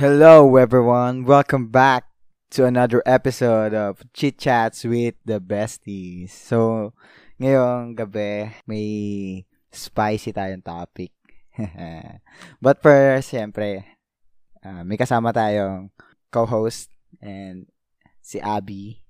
[0.00, 1.28] Hello, everyone.
[1.28, 2.08] Welcome back
[2.56, 6.32] to another episode of Chit Chats with the Besties.
[6.32, 6.96] So,
[7.36, 11.12] ngayong gabi, may spicy tayong topic.
[12.64, 13.84] But first, siyempre,
[14.64, 15.92] uh, may kasama tayong
[16.32, 16.88] co-host
[17.20, 17.68] and
[18.24, 19.04] si Abby.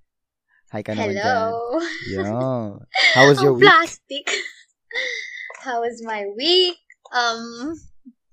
[0.74, 1.54] Hi ka naman dyan.
[2.18, 2.34] Hello.
[2.34, 2.82] Yo.
[3.14, 3.62] How was your week?
[3.62, 4.26] plastic.
[5.62, 6.82] How was my week?
[7.14, 7.78] Um,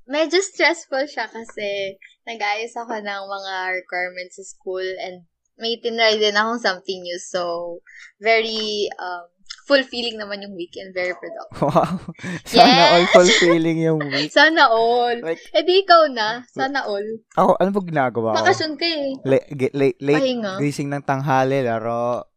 [0.09, 5.23] medyo stressful siya kasi nag-ayos ako ng mga requirements sa school and
[5.55, 7.17] may tinry din akong something new.
[7.17, 7.79] So,
[8.19, 9.25] very um,
[9.65, 10.91] fulfilling naman yung weekend.
[10.91, 11.57] Very productive.
[11.65, 11.97] Wow.
[12.45, 12.91] Sana Yes.
[12.93, 14.29] all fulfilling yung week.
[14.29, 15.17] Sana all.
[15.17, 16.45] Like, Eh di ikaw na.
[16.45, 17.03] Sana all.
[17.33, 18.37] ako, ano ba ginagawa ko?
[18.37, 19.09] Bakasyon ka eh.
[19.25, 20.53] Late, late, late Pahinga.
[20.61, 22.27] gising ng tanghali, laro,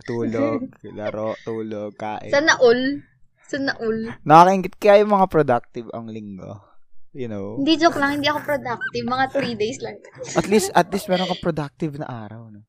[0.00, 0.64] tulog,
[0.98, 2.32] laro, tulog, kain.
[2.32, 3.04] Sana all.
[3.44, 4.14] Sana all.
[4.24, 6.64] Nakakaingit kaya yung mga productive ang linggo.
[7.10, 7.58] You know?
[7.58, 9.04] Hindi joke lang, hindi ako productive.
[9.06, 9.98] Mga three days lang.
[10.38, 12.62] At least, at least meron ka productive na araw, no?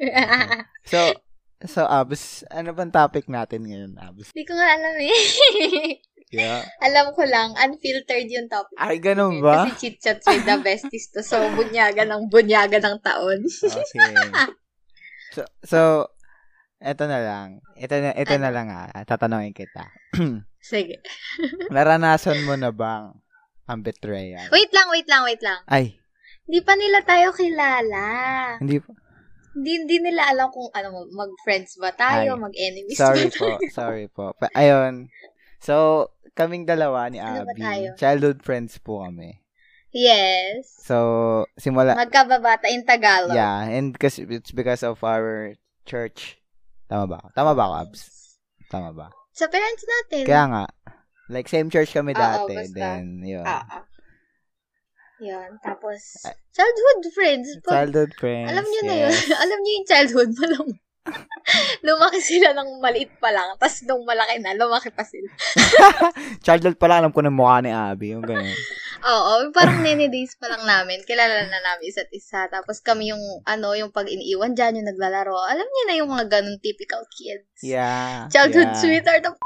[0.90, 1.12] So,
[1.64, 4.32] so, Abs, ano bang topic natin ngayon, Abs?
[4.32, 5.16] Hindi ko nga alam eh.
[6.30, 6.62] Yeah.
[6.78, 8.78] alam ko lang, unfiltered yung topic.
[8.78, 9.66] Ay, ganun ba?
[9.66, 11.26] Kasi chit chats with the besties to.
[11.26, 13.42] So, bunyaga ng bunyaga ng taon.
[13.50, 15.34] Okay.
[15.34, 15.78] So, so,
[16.78, 17.48] eto na lang.
[17.74, 18.94] Ito na, ito na lang ah.
[19.02, 19.90] Tatanungin kita.
[20.62, 21.02] Sige.
[21.66, 23.10] Naranasan mo na bang
[23.70, 24.50] ang betrayal?
[24.50, 25.60] Wait lang, wait lang, wait lang.
[25.64, 25.96] Ay,
[26.44, 28.04] Hindi pa nila tayo kilala.
[28.58, 28.90] hindi po.
[29.50, 33.46] Hindi, hindi nila alam kung ano, mag-friends ba tayo, Ay, mag-enemies Sorry ba po.
[33.48, 33.58] tayo.
[33.70, 34.24] Sorry po.
[34.34, 35.06] Pa- ayun.
[35.58, 39.38] So, kaming dalawa ni Ano Abby, childhood friends po kami.
[39.90, 40.70] Yes.
[40.80, 40.96] So,
[41.54, 43.34] simula, Magkababata in Tagalog.
[43.34, 46.38] yeah, and because it's because of our church.
[46.86, 47.18] Tama ba?
[47.34, 48.38] Tama ba Abs?
[48.70, 49.10] Tama ba?
[49.34, 50.26] Sa parents natin.
[50.26, 50.64] Kaya nga,
[51.30, 52.74] like same church kami Oo, dati, basta.
[52.74, 53.46] then yun.
[53.46, 53.84] Ah, ah.
[55.20, 55.60] Yun.
[55.60, 57.46] Tapos, Ah, childhood friends.
[57.62, 58.48] Pag, Childhood friends.
[58.50, 59.12] alam niyo na yun.
[59.12, 59.28] yes.
[59.44, 60.68] alam niyo yung childhood mo lang.
[61.86, 63.56] lumaki sila ng maliit pa lang.
[63.56, 65.28] Tapos nung malaki na, lumaki pa sila.
[66.46, 68.52] Childhood pa lang, alam ko na mukha ni Abby, yung ganun.
[69.00, 71.00] Oo, parang nene days pa lang namin.
[71.08, 72.48] Kilala na namin isa't isa.
[72.52, 75.36] Tapos kami yung, ano, yung pag iniiwan dyan, yung naglalaro.
[75.48, 77.48] Alam niyo na yung mga ganun typical kids.
[77.64, 78.28] Yeah.
[78.28, 78.80] Childhood yeah.
[78.80, 79.36] sweetheart of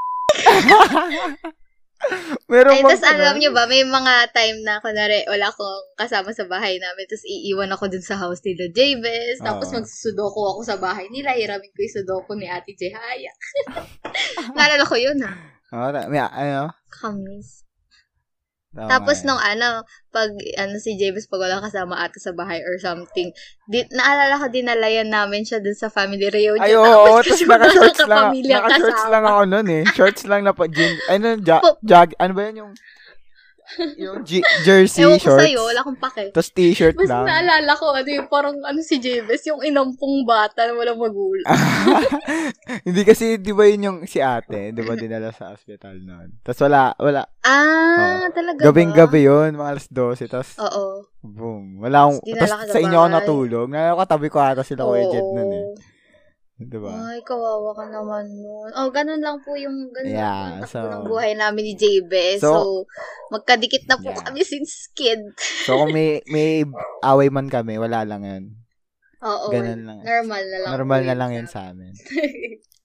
[2.46, 6.44] Meron Ay, tapos alam nyo ba, may mga time na, kunwari, wala akong kasama sa
[6.44, 9.80] bahay namin, tapos iiwan ako dun sa house nila Javis, tapos Oo.
[9.80, 13.32] magsusudoku ako sa bahay nila, hiramin ko yung sudoku ni Ate Jehaya.
[14.56, 15.32] Naalala ko yun, ha?
[15.74, 16.70] Oh, ta- may, ano?
[16.92, 17.63] Kamis.
[18.74, 19.26] Tama Tapos yan.
[19.30, 23.30] nung ano, pag ano si Javis pag wala kasama ata sa bahay or something,
[23.70, 26.58] di, naalala ko dinalayan namin siya dun sa family reunion.
[26.58, 29.82] Ay, oo, Tapos tapos naka-shorts lang, naka-shorts lang ako nun eh.
[29.94, 32.72] Shorts lang na pa, jean, ano, ja, jag, ano ba yun yung,
[33.96, 35.40] yung G- jersey Ewan ko shorts.
[35.42, 36.22] sa'yo, wala akong pake.
[36.30, 37.24] Tapos t-shirt Basta lang.
[37.26, 41.48] naalala ko, ano yung parang ano si Javis, yung inampong bata na walang magulang.
[42.86, 46.38] Hindi kasi, di ba yun yung si ate, di ba dinala sa hospital noon.
[46.40, 48.64] Tapos wala, wala, Ah, talaga ba?
[48.66, 51.08] gabing-gabi yun, mga alas 12, tapos Oo.
[51.20, 51.80] boom.
[51.80, 53.66] Wala akong, Tapos sa sa inyo ako natulog.
[53.68, 55.64] Nakakatabi ko ata sila Kuya Jed nun eh.
[56.54, 56.94] Di ba?
[57.10, 58.70] Ay, kawawa ka naman nun.
[58.78, 62.12] Oh, ganun lang po yung ganun Yeah, yung takbo so- ng buhay namin ni JB.
[62.38, 62.86] So, So-
[63.34, 64.22] magkadikit na po Yeah.
[64.22, 65.18] kami since kid.
[65.66, 66.62] So kung may, may
[67.02, 68.44] away man kami, wala lang yun.
[69.18, 69.50] Oo.
[69.50, 69.98] Ganun lang.
[70.06, 70.70] Normal na lang.
[70.78, 71.90] Normal na lang yun sa amin.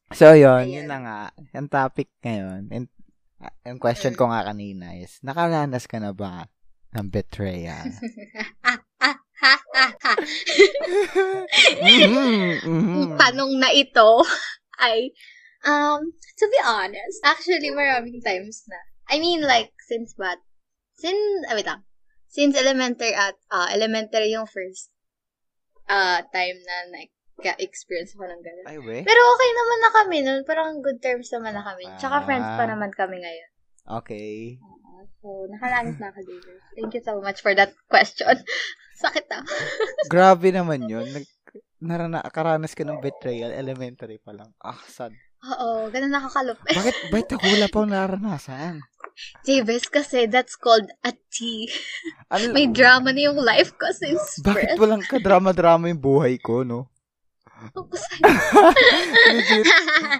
[0.09, 0.73] So, yun, Ayan.
[0.73, 1.19] yun na nga.
[1.53, 2.89] Ang topic ngayon, and,
[3.37, 6.49] uh, yung question ko nga kanina is, nakaranas ka na ba
[6.97, 7.93] ng betrayal?
[9.41, 10.13] ha, ha, ha.
[11.79, 12.95] Mhm, mhm.
[12.99, 14.23] Yung tanong na ito
[14.79, 15.11] ay,
[15.67, 18.79] um, to be honest, actually, maraming times na.
[19.09, 20.39] I mean, like, since what?
[20.99, 21.83] Since, ah, wait lang.
[22.29, 24.91] Since elementary at, ah, elementary yung first,
[25.89, 27.11] ah, time na, like,
[27.59, 28.43] experience ko ng.
[28.67, 28.99] Ay, we?
[29.07, 30.41] Pero okay naman na kami nun.
[30.43, 31.87] Parang good terms naman na kami.
[31.95, 32.25] Tsaka Ah.
[32.27, 33.49] friends pa naman kami ngayon.
[34.03, 34.59] Okay.
[35.19, 36.57] So, nakalangit na ako, David.
[36.77, 38.39] Thank you so much for that question.
[39.03, 39.43] Sakit ah.
[40.11, 41.07] Grabe naman yun.
[41.07, 41.25] Nag,
[41.79, 44.51] narana, karanas ka ng betrayal, elementary pa lang.
[44.59, 45.15] Ah, sad.
[45.39, 46.75] Oo, ganun nakakalupit.
[46.75, 48.83] Bakit, bakit ako wala pang naranasan?
[49.43, 51.67] Jabez kasi that's called a tea.
[52.31, 54.79] Ano, May drama na yung life ko since bakit birth.
[54.79, 56.91] walang kadrama-drama yung buhay ko, no?
[59.29, 59.65] Legit.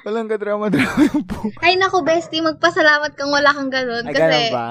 [0.04, 1.56] Walang kadrama-drama yung buhay.
[1.64, 4.04] Ay, naku, bestie, magpasalamat kang wala kang ganun.
[4.06, 4.70] Ay, Kasi, ganun ba?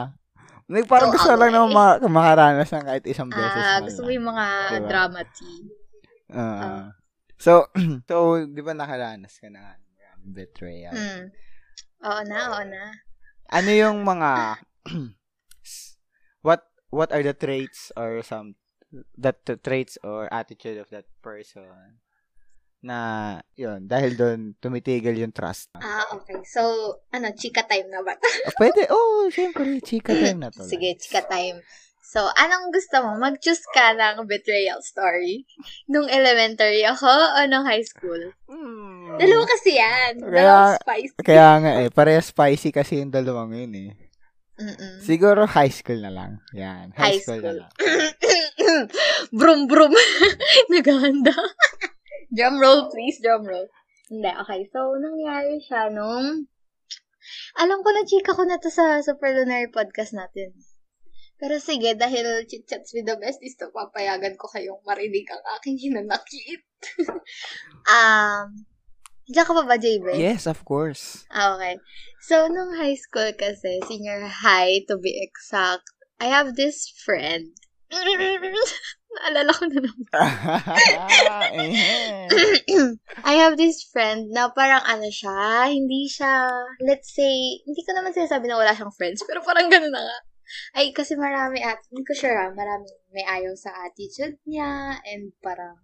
[0.68, 1.56] Like, parang Oo, gusto ako lang eh.
[1.56, 3.56] naman ma- makaranas ng kahit isang beses.
[3.56, 4.84] ah, man gusto mo yung mga Diba?
[4.84, 5.58] drama tea.
[6.28, 6.44] Ah.
[6.60, 6.84] Ah.
[7.40, 7.52] so,
[8.08, 9.80] so, di ba nakaranas ka na
[10.20, 10.92] ng betrayal?
[10.92, 11.32] Hmm.
[12.04, 12.84] Oo na, oo na.
[13.48, 14.60] Ano yung mga
[16.46, 18.60] what what are the traits or some
[19.16, 22.00] that the traits or attitude of that person
[22.80, 22.98] na
[23.52, 25.70] yun dahil doon tumitigil yung trust.
[25.74, 26.38] Ah, okay.
[26.46, 26.62] So,
[27.10, 28.14] ano, chika time na ba?
[28.14, 28.86] oh, pwede.
[28.88, 30.62] Oh, syempre, chika time na to.
[30.70, 31.58] Sige, chika time.
[32.00, 33.20] So, anong gusto mo?
[33.20, 35.44] Mag-choose ka ng betrayal story?
[35.86, 38.32] Nung elementary ako o nung high school?
[38.48, 39.20] Hmm.
[39.20, 40.16] Dalawa kasi yan.
[40.16, 41.12] Kaya- Dalawa spicy.
[41.20, 43.90] Kaya nga eh, pareha spicy kasi yung dalawang yun eh.
[44.58, 45.04] Mm-mm.
[45.04, 46.40] Siguro high school na lang.
[46.50, 47.58] Yan, high, High school, school.
[47.60, 47.70] na lang.
[49.38, 49.92] brum brum.
[50.72, 51.34] Naghahanda.
[52.32, 53.20] Drum roll, please.
[53.20, 53.68] Drum roll.
[54.08, 54.60] Hindi, okay.
[54.72, 56.48] So, nangyari siya nung...
[57.60, 60.56] Alam ko na, chika ko na to sa Superlunar podcast natin.
[61.38, 66.66] Pero sige, dahil chit-chats with the besties to, papayagan ko kayong marinig ang aking hinanakit.
[67.94, 68.66] um,
[69.30, 70.18] diyan ka pa ba, JB?
[70.18, 71.28] Yes, of course.
[71.30, 71.78] Ah, okay.
[72.26, 75.86] So, nung high school kasi, senior high to be exact,
[76.18, 77.54] I have this friend.
[79.08, 80.08] Naalala ko na naman.
[83.24, 86.44] I have this friend na parang ano siya, hindi siya,
[86.84, 90.18] let's say, hindi ko naman sinasabi na wala siyang friends, pero parang ganun na nga.
[90.76, 95.32] Ay, kasi marami at, hindi ko sure ah, marami may ayaw sa attitude niya, and
[95.40, 95.76] parang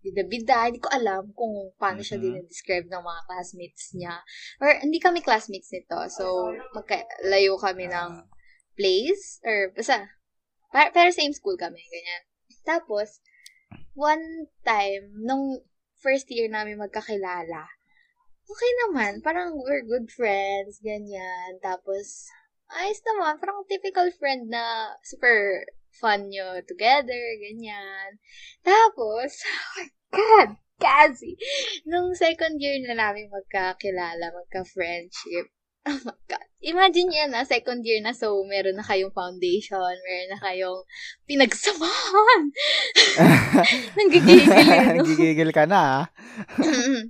[0.00, 2.24] bida-bida, hindi ko alam kung paano siya Mhm.
[2.24, 4.16] din-describe ng mga classmates niya.
[4.64, 8.24] Or, hindi kami classmates nito, so, magkalayo kami ng
[8.72, 10.08] place, or basta,
[10.72, 12.22] pero same school kami, ganyan.
[12.64, 13.20] Tapos,
[13.94, 15.62] one time, nung
[16.00, 17.68] first year namin magkakilala,
[18.50, 21.60] okay naman, parang we're good friends, ganyan.
[21.62, 22.26] Tapos,
[22.72, 28.18] ayos naman, parang typical friend na super fun nyo together, ganyan.
[28.62, 31.36] Tapos, oh my God, Kazi!
[31.84, 35.52] Nung second year na namin magkakilala, magka-friendship,
[35.86, 36.46] oh my God.
[36.60, 40.84] Imagine yan na, second year na, so meron na kayong foundation, meron na kayong
[41.24, 42.42] pinagsamahan.
[43.96, 45.04] Nanggigigil yun, no?
[45.08, 46.04] Nagigigil ka na, ah.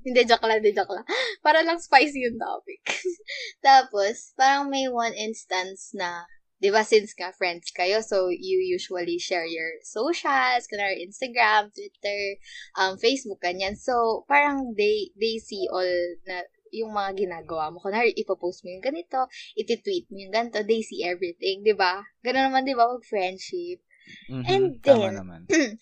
[0.06, 1.02] hindi, joke lang, hindi, joke lang.
[1.42, 2.78] Para lang spicy yung topic.
[3.66, 6.30] Tapos, parang may one instance na,
[6.62, 12.38] di ba, since ka friends kayo, so you usually share your socials, kunwari Instagram, Twitter,
[12.78, 13.74] um, Facebook, ganyan.
[13.74, 15.90] So, parang they, they see all
[16.30, 17.78] na, yung mga ginagawa mo.
[17.82, 19.26] Kunwari, ipopost mo yung ganito,
[19.58, 22.02] ititweet mo yung ganito, they see everything, di ba?
[22.22, 23.82] Ganun naman, di ba, mag-friendship.
[24.30, 25.40] Mhm, And Tama then, naman.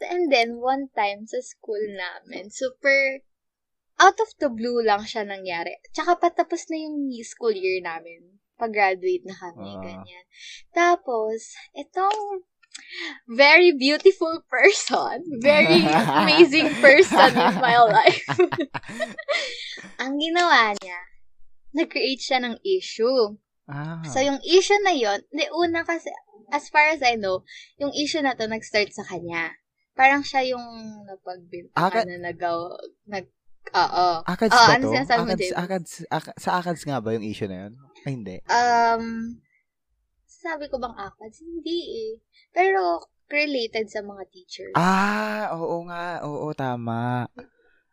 [0.00, 3.20] And then, one time sa school namin, super
[4.00, 5.76] out of the blue lang siya nangyari.
[5.92, 8.40] Tsaka patapos na yung school year namin.
[8.56, 9.80] Pag-graduate na kami, Ah.
[9.84, 10.24] ganyan.
[10.72, 12.48] Tapos, itong
[13.28, 18.26] very beautiful person, very amazing person in my life.
[20.02, 20.98] Ang ginawa niya,
[21.74, 23.38] nag-create siya ng issue.
[23.70, 24.02] Ah.
[24.02, 26.10] So, yung issue na yon di una kasi,
[26.50, 27.46] as far as I know,
[27.78, 29.54] yung issue na to nag-start sa kanya.
[29.94, 30.64] Parang siya yung
[31.06, 32.74] napagbintangan Akad- na nagaw,
[33.06, 33.26] nag,
[33.70, 34.08] oo.
[34.26, 34.96] Akads Oh, ba ano to?
[34.96, 37.72] Akads, akads, ak- sa Akads nga ba yung issue na yun?
[38.02, 38.36] Ay, hindi.
[38.48, 39.36] Um,
[40.40, 41.44] sabi ko bang akads?
[41.44, 41.78] Hindi
[42.08, 42.12] eh.
[42.50, 44.74] Pero, related sa mga teachers.
[44.74, 46.24] Ah, oo nga.
[46.26, 47.28] Oo, tama.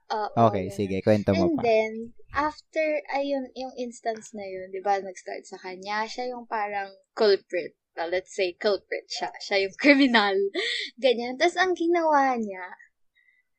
[0.10, 0.78] Oo, Okay, ganun.
[0.80, 0.98] sige.
[1.06, 1.62] Kwento mo And pa.
[1.62, 1.92] then,
[2.34, 7.76] after, ayun, yung instance na yun, di ba, nag-start sa kanya, siya yung parang culprit.
[7.94, 9.30] Well, let's say culprit siya.
[9.38, 10.38] Siya yung criminal.
[10.98, 11.36] Ganyan.
[11.38, 12.66] Tapos, ang ginawa niya,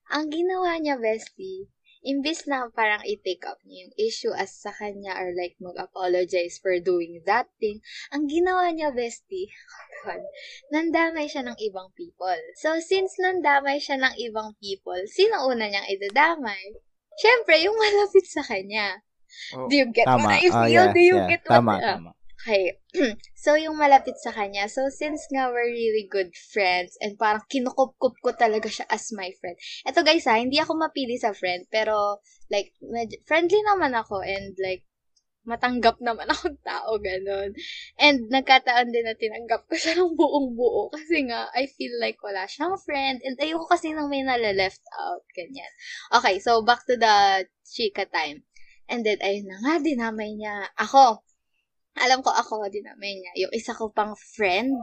[0.08, 1.68] ang ginawa niya, bestie,
[2.08, 6.72] imbis na parang i-take up niya yung issue as sa kanya or like mag-apologize for
[6.80, 9.52] doing that thing, ang ginawa niya, bestie,
[10.08, 10.24] God,
[10.72, 12.40] nandamay siya ng ibang people.
[12.56, 16.80] So, since nandamay siya ng ibang people, sino una niyang idadamay?
[17.18, 19.02] Siyempre, yung malapit sa kanya.
[19.54, 20.24] Oo, Do you get tama.
[20.24, 20.86] what I Ah, feel?
[20.88, 21.28] yes, Do you yeah.
[21.28, 22.10] get what Tama, Ah, tama.
[22.38, 22.78] Okay.
[23.44, 24.70] so, yung malapit sa kanya.
[24.70, 29.34] So, since nga we're really good friends and parang kinukup-kup ko talaga siya as my
[29.42, 29.58] friend.
[29.82, 34.54] Eto guys ha, hindi ako mapili sa friend, pero like, med- friendly naman ako and
[34.62, 34.86] like,
[35.48, 37.58] matanggap naman akong tao, ganun.
[37.98, 42.22] And nagkataon din na tinanggap ko siya ng buong buo kasi nga, I feel like
[42.22, 45.72] wala siyang friend and ayoko kasi nang may nala-left out, ganyan.
[46.14, 48.46] Okay, so back to the chika time.
[48.88, 50.64] And then, ayun na nga, dinamay niya.
[50.80, 51.20] Ako,
[52.00, 53.32] alam ko ako dinamay niya.
[53.46, 54.74] Yung isa ko pang friend,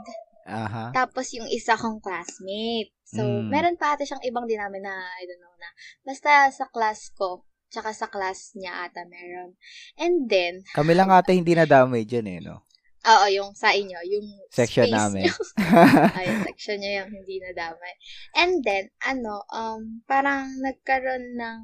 [0.46, 0.94] Aha.
[0.94, 2.94] tapos yung isa kong classmate.
[3.06, 3.50] So, Mm.
[3.50, 5.70] meron pa ata siyang ibang dinamay na, I don't know na.
[6.02, 9.58] Basta sa class ko, tsaka sa class niya ata meron.
[9.98, 12.66] And then, Kami lang ata hindi nadamay dyan eh, no?
[13.06, 15.30] oo, yung sa inyo, yung Section space namin.
[16.18, 17.94] Ay, section niya yung hindi nadamay.
[18.34, 21.60] And then, ano, um, parang nagkaroon ng,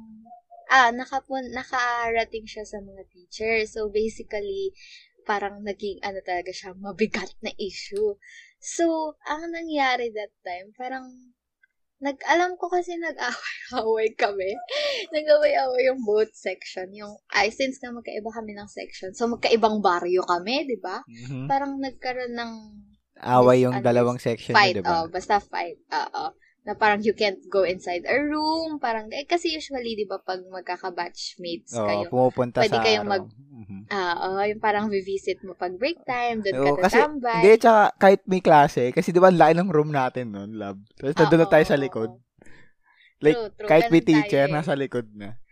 [0.70, 3.74] ah, nakapun, nakarating siya sa mga teachers.
[3.74, 4.70] So, basically,
[5.24, 8.16] parang naging, ano talaga siya, mabigat na issue.
[8.62, 11.06] So, ang nangyari that time, parang,
[12.02, 14.50] nag-alam ko kasi nag-away-away kami.
[15.14, 16.90] nag-away-away yung both section.
[16.90, 20.98] Yung, ay, since na magkaiba kami ng section, so magkaibang baryo kami, di ba?
[21.06, 21.46] Mhm.
[21.46, 22.52] Parang nagkaroon ng
[23.22, 25.06] Away yung Mis- dalawang section fight, di ba?
[25.06, 26.24] oh, basta fight, oo.
[26.62, 30.46] Na parang you can't go inside a room, parang, eh, kasi usually, di ba, pag
[30.46, 33.12] magkaka-batchmates Oo, kayo, pumupunta pwede sa kayong araw.
[33.18, 33.80] mag- Mhm.
[33.90, 37.34] ah, oh, yung parang visit mo pag break time, doon Oo, ka kasi, tatambay.
[37.34, 40.78] hindi, tsaka kahit may klase, kasi di ba, laki ng room natin nun, lab.
[40.94, 42.10] Tapos nandun na tayo sa likod.
[43.18, 43.68] Like, True, true.
[43.70, 44.54] kahit may Ganun tayo teacher, eh.
[44.54, 45.42] nasa likod na.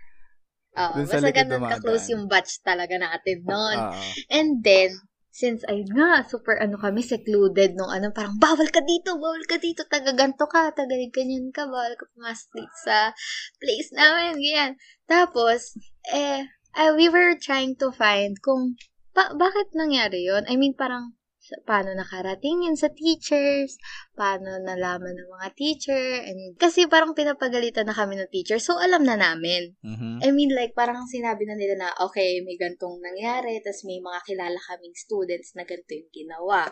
[0.78, 3.78] Oo, basta ganun ka-close yung batch talaga natin noon.
[3.82, 4.02] Oo.
[4.30, 4.94] And then,
[5.30, 9.62] since ay nga, super ano kami, secluded nung ano, parang bawal ka dito, bawal ka
[9.62, 13.14] dito, taga ganto ka, taga ganyan ka, bawal ka pumasok dito sa
[13.62, 14.72] place namin, ganyan.
[15.06, 15.78] Tapos,
[16.10, 16.42] eh,
[16.74, 18.74] eh, we were trying to find kung,
[19.14, 21.14] pa- bakit nangyari yon I mean, parang,
[21.66, 23.76] paano nakarating yun sa teachers,
[24.14, 29.02] paano nalaman ng mga teacher, and kasi parang pinapagalitan na kami ng teacher, so alam
[29.02, 29.74] na namin.
[29.82, 30.22] Mhm.
[30.22, 34.20] I mean, like, parang sinabi na nila na, okay, may gantong nangyari, tapos may mga
[34.26, 36.70] kilala kaming students na ganito yung ginawa.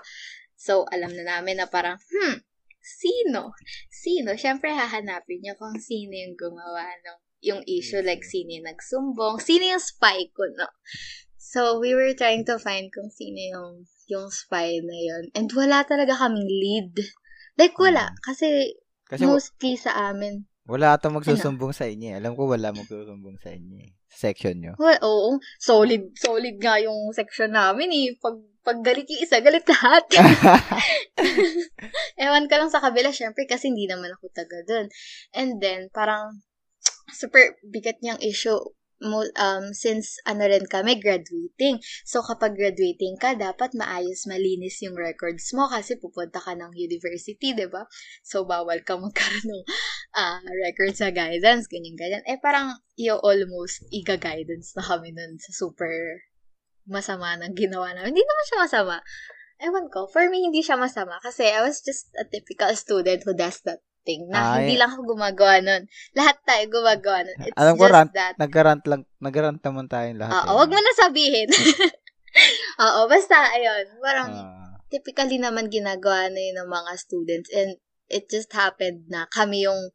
[0.58, 2.42] So, alam na namin na parang, hmm,
[2.82, 3.54] sino?
[3.90, 4.34] Sino?
[4.34, 9.62] Siyempre, hahanapin niyo kung sino yung gumawa ng yung issue, like, sino yung nagsumbong, sino
[9.70, 10.66] yung spy ko, no?
[11.38, 15.24] So, we were trying to find kung sino yung, yung spy na yun.
[15.36, 16.96] And wala talaga kaming lead.
[17.54, 18.16] Like, wala.
[18.24, 18.72] Kasi,
[19.04, 22.12] Kasi wa- mostly sa amin, wala ata magsusumbong sa inyo.
[22.12, 22.20] eh.
[22.20, 23.80] Alam ko wala magsusumbong sa inyo.
[23.80, 23.96] eh.
[24.12, 24.76] Sa section nyo.
[24.76, 25.40] Well, oo.
[25.56, 28.12] Solid, solid nga yung section namin eh.
[28.20, 30.04] Pag, pag galit yung isa, galit lahat.
[32.20, 34.92] Ewan ka lang sa kabila, syempre, kasi hindi naman ako taga dun.
[35.32, 36.44] And then, parang,
[37.08, 38.60] super bigat niyang issue
[39.02, 41.78] um, since ano rin kami, graduating.
[42.02, 47.54] So, kapag graduating ka, dapat maayos, malinis yung records mo kasi pupunta ka ng university,
[47.54, 47.86] di ba?
[48.26, 49.64] So, bawal ka magkaroon ng
[50.18, 52.26] ah, records sa guidance, ganyan-ganyan.
[52.26, 56.26] Eh, parang you almost iga-guidance na kami nun sa super
[56.88, 58.16] masama ng ginawa namin.
[58.16, 58.96] Hindi naman siya masama.
[59.58, 60.06] Ewan ko.
[60.08, 63.82] For me, hindi siya masama kasi I was just a typical student who does that
[64.08, 64.64] thing na Ay.
[64.64, 65.84] hindi lang ako gumagawa nun.
[66.16, 67.38] Lahat tayo gumagawa nun.
[67.44, 68.34] It's Alam ko, just rant, that.
[68.40, 70.32] Nagrant lang, nagrant naman tayong lahat.
[70.48, 70.58] Oo, eh.
[70.64, 71.48] wag mo na sabihin.
[72.88, 73.84] Oo, basta, ayun.
[74.00, 74.80] Parang, Ah.
[74.88, 77.76] typically naman ginagawa na yun ng mga students and
[78.08, 79.92] it just happened na kami yung,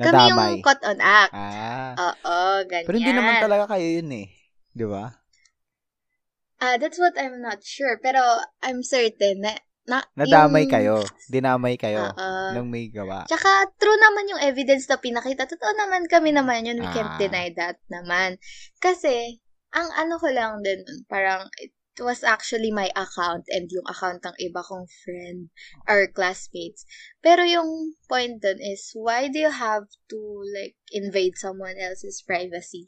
[0.00, 0.56] kami nadamay.
[0.56, 1.36] yung caught on act.
[1.36, 1.92] Ah.
[2.16, 2.88] Oo, ganyan.
[2.88, 4.32] Pero hindi naman talaga kayo yun eh.
[4.72, 5.12] Di ba?
[6.56, 8.00] Ah, that's what I'm not sure.
[8.00, 8.20] Pero
[8.64, 9.52] I'm certain na,
[9.90, 10.94] na Nadamay yung- kayo.
[11.26, 12.14] Dinamay kayo.
[12.14, 12.54] Oo.
[12.54, 13.26] nung may gawa.
[13.26, 15.46] Tsaka, true naman yung evidence na pinakita.
[15.46, 16.78] Totoo naman kami naman yun.
[16.78, 16.94] We Ah.
[16.94, 18.38] can't deny that naman.
[18.78, 19.38] Kasi,
[19.70, 24.34] ang ano ko lang din, parang, it was actually my account and yung account ng
[24.40, 25.50] iba kong friend
[25.84, 26.86] or classmates.
[27.20, 30.18] Pero yung point dun is, why do you have to,
[30.54, 32.86] like, invade someone else's privacy?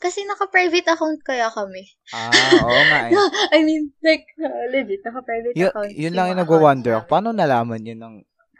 [0.00, 1.84] Kasi naka-private account kaya kami.
[2.16, 2.32] Ah,
[2.64, 3.12] oo nga eh.
[3.52, 5.92] I mean, like, uh, legit, naka-private Yun, account.
[5.92, 7.06] yun lang yung nagwa-wonder ako.
[7.06, 8.14] Paano nalaman yun ng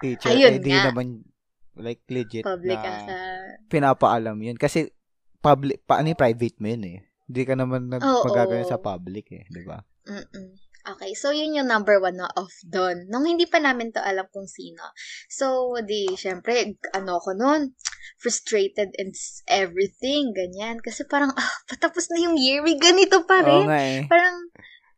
[0.05, 0.29] teacher?
[0.31, 0.93] eh, Ayun di nga.
[0.93, 1.25] namin
[1.81, 2.45] like legit.
[2.45, 3.19] Public na as a...
[3.73, 4.61] pinapaalam yun.
[4.61, 4.93] Kasi
[5.41, 6.99] public, pa, ano yung private mo yun eh.
[7.25, 9.43] Hindi ka naman nagpagagawin sa public eh.
[9.49, 9.81] Di ba?
[10.05, 10.49] Mm-mm.
[10.81, 13.05] Okay, so yun yung number one na off doon.
[13.13, 14.81] Nung hindi pa namin to alam kung sino.
[15.29, 17.77] So, di, syempre, ano ko noon,
[18.17, 19.13] frustrated and
[19.45, 20.81] everything, ganyan.
[20.81, 23.69] Kasi parang, ah, patapos na yung year, may ganito pa rin.
[23.69, 24.01] nga eh.
[24.09, 24.49] Parang,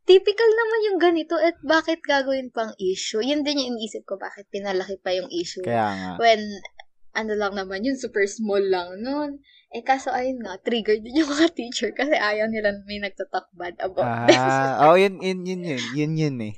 [0.07, 3.23] typical naman yung ganito at bakit gagawin pang issue?
[3.23, 5.67] Yun din yung iniisip ko, bakit pinalaki pa yung issue.
[5.67, 6.11] Kaya nga.
[6.19, 6.43] When,
[7.13, 9.43] ano lang naman yun, super small lang noon.
[9.73, 13.73] Eh, kaso ayun nga, triggered din yung mga teacher kasi ayaw nila may nagtatalk bad
[13.81, 14.37] about this.
[14.37, 16.55] Ah, oh, yun, yun, yun, yun, yun, yun eh.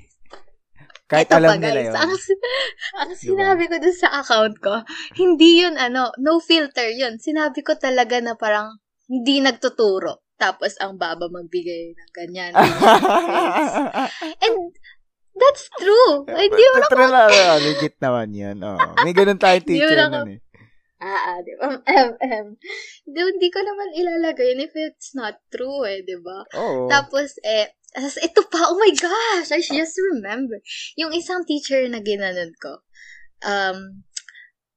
[1.07, 1.95] Kahit Ito alam pa, nila guys, yun.
[1.95, 2.13] Ang,
[3.01, 3.23] ang Diba?
[3.23, 4.75] sinabi ko dun sa account ko,
[5.15, 7.23] hindi yun ano, no filter yun.
[7.23, 10.27] Sinabi ko talaga na parang hindi nagtuturo.
[10.35, 12.53] Tapos ang baba magbigay ng ganyan.
[14.43, 14.57] And
[15.39, 16.27] that's true.
[16.35, 17.23] Ay, di mo na True na,
[17.63, 18.57] legit naman yun.
[18.65, 18.81] Oh.
[19.07, 20.44] May ganun tayong teacher na nun eh.
[21.05, 21.69] Ah, ah, di ba?
[21.93, 22.47] Um, um,
[23.05, 26.49] di, hindi ko naman ilalagay yun if it's not true eh, di ba?
[26.57, 26.89] Oo.
[26.89, 30.65] Tapos, eh, as, ito pa, oh my gosh, I just remember.
[30.97, 32.81] Yung isang teacher na ginanon ko,
[33.45, 34.01] um,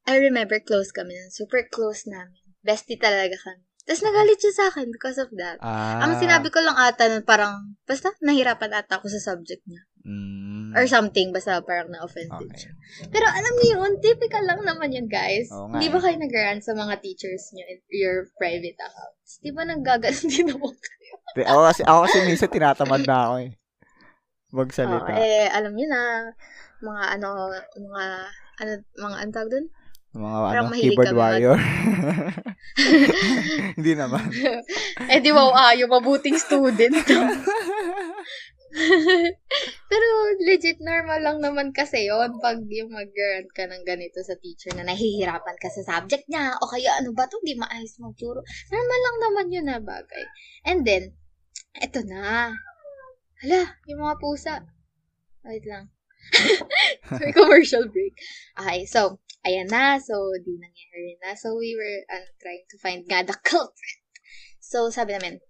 [0.04, 2.44] I remember close kami, super close namin.
[2.60, 3.64] Bestie talaga kami.
[3.88, 5.56] Tapos nagalit siya sa akin because of that.
[5.64, 9.87] Ah, Ang sinabi ko lang ata nun, parang, basta nahirapan ata ako sa subject niya.
[10.08, 12.60] Mm, Or something, basta parang na-offended okay.
[12.64, 12.72] siya.
[13.12, 15.48] Pero alam niyo yun, typical lang naman yun, guys.
[15.52, 15.92] Oo nga Di eh.
[15.92, 16.34] ba kayo nag
[16.64, 19.40] sa mga teachers niyo in your private accounts?
[19.44, 21.14] Di ba naggagas din naman kayo?
[21.44, 23.50] Ako kasi, ako kasi minsan tinatamad na ako eh.
[24.48, 25.12] Magsalita.
[25.12, 26.32] Oh, eh, alam niyo na,
[26.80, 27.28] mga ano,
[27.76, 28.04] mga,
[28.64, 29.66] ano, mga, ano tawag dun?
[30.08, 31.58] Mga Parang ano, keyboard warrior.
[33.76, 34.24] Hindi naman.
[35.12, 36.96] eh di wow, ah, yung mabuting student.
[39.90, 40.06] Pero
[40.44, 43.08] legit normal lang naman kasi yon pag yung mag
[43.56, 47.24] ka ng ganito sa teacher na nahihirapan ka sa subject niya o kaya ano ba
[47.26, 48.44] to, di maayos magturo.
[48.70, 50.24] Normal lang naman yun na bagay.
[50.68, 51.16] And then,
[51.80, 52.52] eto na.
[53.40, 54.54] Hala, yung mga pusa.
[55.46, 55.88] Wait lang.
[57.22, 58.18] May commercial break.
[58.58, 59.96] Okay, so, ayan na.
[60.02, 61.38] So, di nangyari na.
[61.38, 63.97] So, we were uh, trying to find nga the culprit.
[64.68, 65.40] So, sabi namin,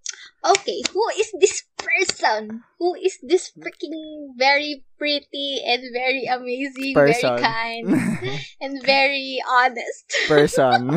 [0.46, 2.62] okay, who is this person?
[2.78, 7.34] Who is this freaking very pretty and very amazing, Person.
[7.34, 7.86] very kind,
[8.62, 10.06] and very honest?
[10.30, 10.94] Person.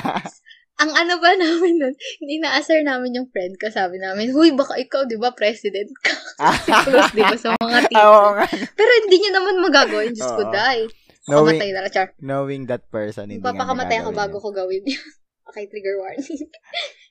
[0.84, 3.72] Ang ano ba namin nun, hindi na-assar namin yung friend ko.
[3.72, 6.12] Sabi namin, huy, baka ikaw, di ba, president ka?
[6.44, 8.44] Kasi close, di ba, sa mga nga.
[8.76, 10.12] Pero hindi niya naman magagawin.
[10.12, 10.92] Diyos ko, dahil.
[11.24, 12.08] Knowing, Pakamatay na char.
[12.20, 15.00] knowing that person, hindi nga Papakamatay ako bago ko gawin yun.
[15.48, 16.44] okay, trigger warning.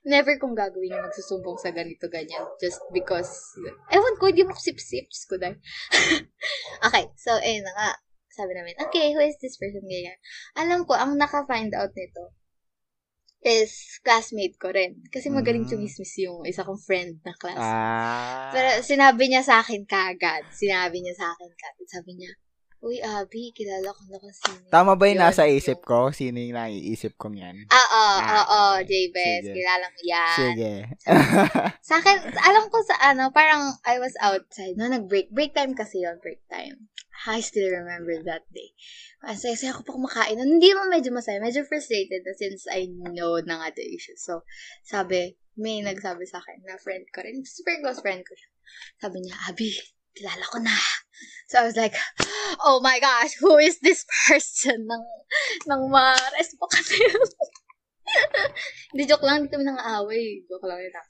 [0.04, 2.44] Never kong gagawin yung magsusumbong sa ganito, ganyan.
[2.60, 3.56] Just because,
[3.88, 5.08] ewan ko, hindi mo sip-sip.
[5.08, 5.56] Diyos ko, dahil.
[6.88, 7.90] okay, so, eh na nga.
[8.34, 9.86] Sabi namin, okay, who is this person?
[9.86, 10.20] Ganyan.
[10.60, 12.36] Alam ko, ang naka-find out nito
[13.44, 15.04] is classmate ko rin.
[15.12, 15.70] Kasi magaling Mm.
[15.76, 17.60] chumismis yung isa kong friend na class.
[17.60, 18.50] Ah.
[18.56, 20.48] Pero sinabi niya sa akin kagad.
[20.50, 21.88] Sinabi niya sa akin kagad.
[21.92, 22.32] Sabi niya,
[22.84, 24.68] Uy, Abby, kilala ko na kung sino.
[24.68, 26.12] Tama ba yung Yun, nasa isip ko?
[26.12, 27.64] Sino yung naiisip kong yan?
[27.72, 28.62] Oo, oo.
[28.84, 29.56] J-Best.
[29.56, 30.36] Kilala mo yan.
[30.36, 30.74] Sige.
[31.88, 34.76] Sa akin, alam ko sa ano, parang I was outside.
[34.76, 35.32] No, nag-break.
[35.32, 36.92] Break time kasi yun, break time.
[37.24, 38.76] I still remember that day.
[39.24, 40.36] Ang saya-saya ko pa kumakain.
[40.36, 41.40] Hindi naman medyo masaya.
[41.40, 44.20] Medyo frustrated since I know na nga the issue.
[44.20, 44.44] So,
[44.84, 47.48] sabi, may nagsabi sa akin na friend ko rin.
[47.48, 48.52] Super close friend ko siya.
[49.00, 49.72] Sabi niya, Abby,
[50.14, 50.78] kilala ko na.
[51.50, 51.94] So, I was like,
[52.66, 55.06] oh my gosh, who is this person ng,
[55.70, 56.98] ng ma-rest mo kasi?
[58.94, 59.46] Hindi, joke lang.
[59.46, 60.42] Hindi kami nang aaway.
[60.50, 60.94] Joke lang yun.
[60.98, 61.08] ah.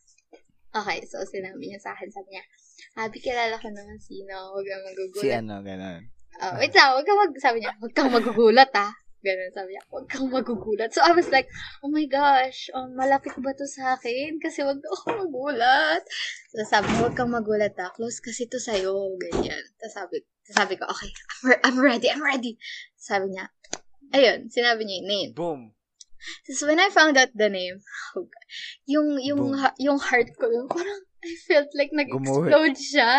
[0.74, 2.44] Okay, so sinabi niya sa akin, sabi niya,
[2.98, 4.34] Abby, kilala ko naman sino.
[4.58, 5.22] Huwag kang magugulat.
[5.22, 6.02] si ano, ganun.
[6.42, 8.90] Oh, wait lang, huwag kang mag, sabi niya, huwag kang magugulat ah.
[9.24, 10.92] Ganun, sabi niya, huwag kang magugulat.
[10.92, 11.48] So, I was like,
[11.80, 14.36] oh my gosh, um, malapit ba to sa akin?
[14.44, 16.04] Kasi wag ako magulat.
[16.52, 17.88] So, sabi niya, huwag kang magulat ah.
[17.96, 19.16] Close kasi to sa'yo.
[19.16, 19.64] Ganyan.
[19.80, 22.60] Tapos sabi, sabi ko, okay, I'm, re- I'm ready, I'm ready.
[23.00, 23.48] Sabi niya,
[24.12, 25.32] ayun, sinabi niya yung name.
[25.32, 25.72] Boom.
[26.52, 27.80] So, when I found out the name,
[28.20, 28.48] oh God,
[28.84, 29.60] yung, yung, Boom.
[29.60, 33.12] ha- yung heart ko, yung parang, I felt like nag-explode siya.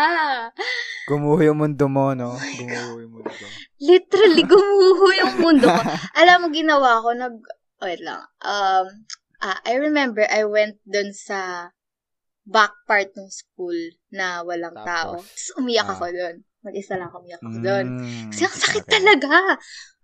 [1.09, 2.37] Gumuho yung mundo mo, no?
[2.37, 3.45] Oh Gumuho yung mundo.
[3.81, 5.81] Literally, gumuho yung mundo ko.
[6.13, 7.35] Alam mo, ginawa ko, nag,
[7.81, 8.85] wait lang, um,
[9.41, 11.69] ah, I remember, I went dun sa
[12.45, 13.75] back part ng school
[14.13, 14.85] na walang Tapos?
[14.85, 15.11] tao.
[15.17, 15.97] Tapos umiyak Ah.
[15.97, 16.35] ako dun.
[16.61, 17.85] Mag-isa lang ako, umiyak ako dun.
[18.01, 18.93] Mm, Kasi ang sakit okay.
[19.01, 19.33] talaga.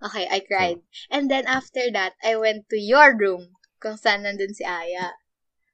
[0.01, 0.79] Okay, I cried.
[1.13, 5.13] And then after that, I went to your room kung saan nandun si Aya.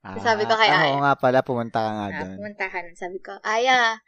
[0.07, 0.87] Ah, Sabi ko kay ah, Aya.
[0.87, 2.35] Oo nga pala, pumunta ka nga Ah, doon.
[2.39, 2.85] pumuntahan.
[2.95, 3.99] Sabi ko, Aya,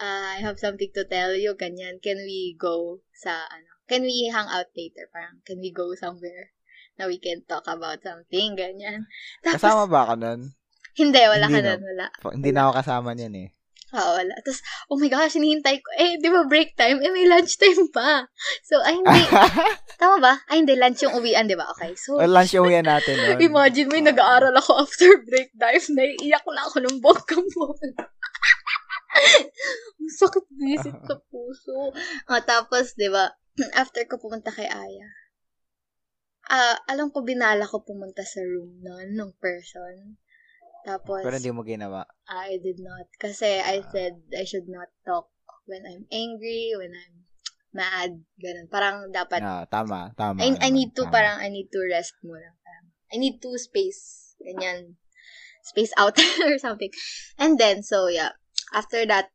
[0.00, 1.52] ah, I have something to tell you.
[1.54, 5.04] Ganyan, can we go sa, ano, can we hang out later?
[5.12, 6.54] Parang, can we go somewhere
[6.96, 8.56] na we can talk about something?
[8.56, 9.04] Ganyan.
[9.44, 10.40] Tapos, Kasama ba ako nun?
[10.96, 11.70] hindi, wala Hindi, ka no?
[11.76, 12.06] nun, wala.
[12.34, 13.48] Hindi na ako kasama niyan eh.
[13.88, 14.36] Oo, wala.
[14.44, 14.60] Tapos,
[14.92, 15.88] oh my gosh, hinihintay ko.
[15.96, 17.00] Eh, di ba break time?
[17.00, 18.28] Eh, may lunch time pa.
[18.60, 19.24] So, ay, hindi.
[19.96, 20.44] Tama ba?
[20.52, 20.76] Ay, hindi.
[20.76, 21.72] Lunch yung uwian, di ba?
[21.72, 21.96] Okay.
[21.96, 23.40] So, o, lunch yung uwian natin nun.
[23.48, 25.80] Imagine mo, yung nag-aaral ako after break time.
[25.96, 27.48] Naiiyak na ako ng bonggang
[29.98, 31.96] Ang sakit visit sa puso.
[32.28, 33.32] Ah, tapos, di ba,
[33.80, 35.08] after ko pumunta kay Aya,
[36.52, 40.20] ah, alam ko, binala ko pumunta sa room nun, ng person.
[40.88, 42.08] Tapos, Pero hindi mo ginawa.
[42.32, 43.12] I did not.
[43.20, 45.28] Kasi I said I should not talk
[45.68, 47.28] when I'm angry, when I'm
[47.76, 48.72] mad, ganun.
[48.72, 50.40] Parang dapat Ah, tama, tama.
[50.40, 51.12] I, I need to, tama.
[51.12, 52.56] parang, I need to rest muna.
[52.64, 54.32] Parang, I need to space.
[54.40, 54.96] Ganyan.
[55.60, 56.16] Space out
[56.48, 56.88] or something.
[57.36, 58.32] And then, so, yeah.
[58.72, 59.28] After that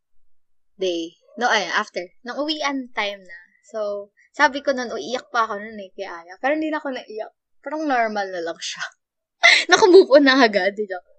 [0.82, 3.40] day, no, ay, after, nang uwian time na.
[3.70, 6.42] So, sabi ko nun, uiyak pa ako nun eh, kay Aya.
[6.42, 7.32] Pero hindi na ako naiyak.
[7.62, 8.82] Parang normal na lang siya.
[9.70, 10.74] Nakamove on na agad.
[10.74, 11.13] Di joke.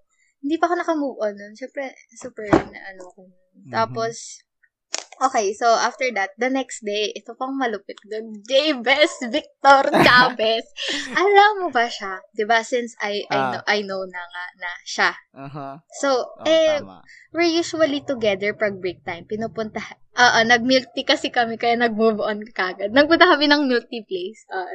[0.45, 1.53] Hindi pa ako nakamove on nun.
[1.57, 3.21] Siyempre, super na ano ko.
[3.57, 3.73] Mhm.
[3.73, 4.45] Tapos,
[5.15, 10.67] Okay, so after that, the next day, ito pang malupit doon, J-Best Victor Chavez.
[11.15, 12.19] Alam mo ba siya?
[12.43, 13.47] ba Since I I Ah.
[13.55, 15.11] know, I know na nga na siya.
[15.31, 15.79] Aha.
[16.03, 16.99] So, Oh, eh, tama.
[17.31, 19.23] we're usually together pag break time.
[19.23, 19.79] Pinupunta,
[20.19, 22.91] ah, ah, nag-milk tea kasi kami, kaya nag-move on kagad.
[22.91, 24.43] Nagpunta kami ng milk tea place.
[24.51, 24.67] Ano.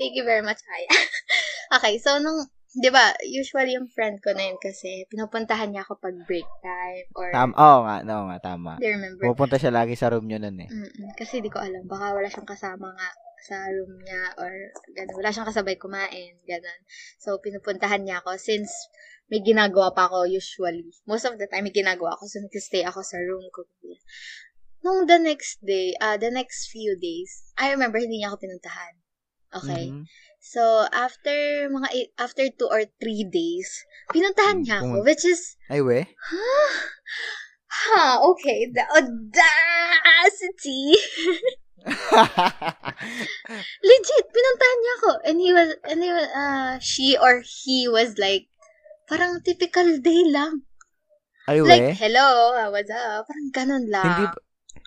[0.00, 0.88] thank you very much, Aya.
[1.76, 6.00] okay, so nung di ba, usually yung friend ko na yun kasi, pinupuntahan niya ako
[6.00, 8.72] pag break time or, Tama, oo nga, oo nga, tama.
[8.80, 9.22] do you remember?
[9.28, 10.68] Pupunta siya lagi sa room nyo nun eh.
[10.72, 11.12] Mm-mm.
[11.14, 13.08] Kasi di ko alam, baka wala siyang kasama nga
[13.42, 14.52] sa room niya or
[14.94, 15.16] gano'n.
[15.18, 16.80] Wala siyang kasabay kumain, gano'n.
[17.18, 18.70] So, pinupuntahan niya ako since
[19.28, 20.88] may ginagawa pa ako usually.
[21.04, 22.30] Most of the time, may ginagawa ako.
[22.30, 23.66] So, nag-stay ako sa room ko.
[24.82, 28.94] Nung the next day, uh, the next few days, I remember hindi niya ako pinuntahan.
[29.52, 29.90] Okay?
[29.90, 30.06] Mhm.
[30.42, 35.78] So, after mga, eight, after two or three days, pinuntahan niya ako, which is, Ay,
[35.78, 36.02] we?
[37.70, 40.98] ha, okay, the audacity.
[43.86, 45.10] Legit, pinuntahan niya ako.
[45.22, 48.50] And he was, and he was, uh, she or he was like,
[49.06, 50.66] parang typical day lang.
[51.46, 51.70] Ay, we?
[51.70, 53.30] Like, hello, uh, what's up?
[53.30, 54.10] Parang ganun lang.
[54.10, 54.26] Hindi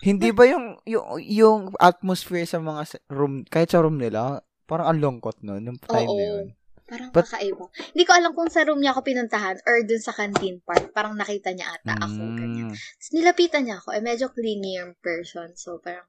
[0.04, 4.98] hindi ba yung, yung, yung atmosphere sa mga room, kahit sa room nila, parang ang
[4.98, 6.18] lungkot no, nung time Oo.
[6.18, 6.46] na yun.
[6.86, 7.66] Parang But- kakaiba.
[7.94, 10.86] Hindi ko alam kung sa room niya ako pinuntahan or dun sa canteen part.
[10.94, 12.22] Parang nakita niya ata ako.
[12.38, 12.70] Ganyan.
[12.70, 12.74] Mm.
[12.78, 13.88] Tapos nilapitan niya ako.
[13.90, 15.50] Eh, medyo clingy yung person.
[15.58, 16.06] So, parang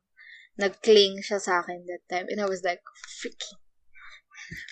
[0.61, 2.29] nag-cling siya sa akin that time.
[2.29, 3.57] And I was like, freaking.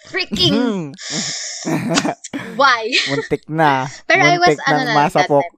[0.05, 0.93] Freaking!
[0.93, 2.53] Mhm.
[2.53, 2.85] Why?
[3.09, 3.89] Muntik na.
[4.05, 5.57] Pero I was, Muntik ano na, that time.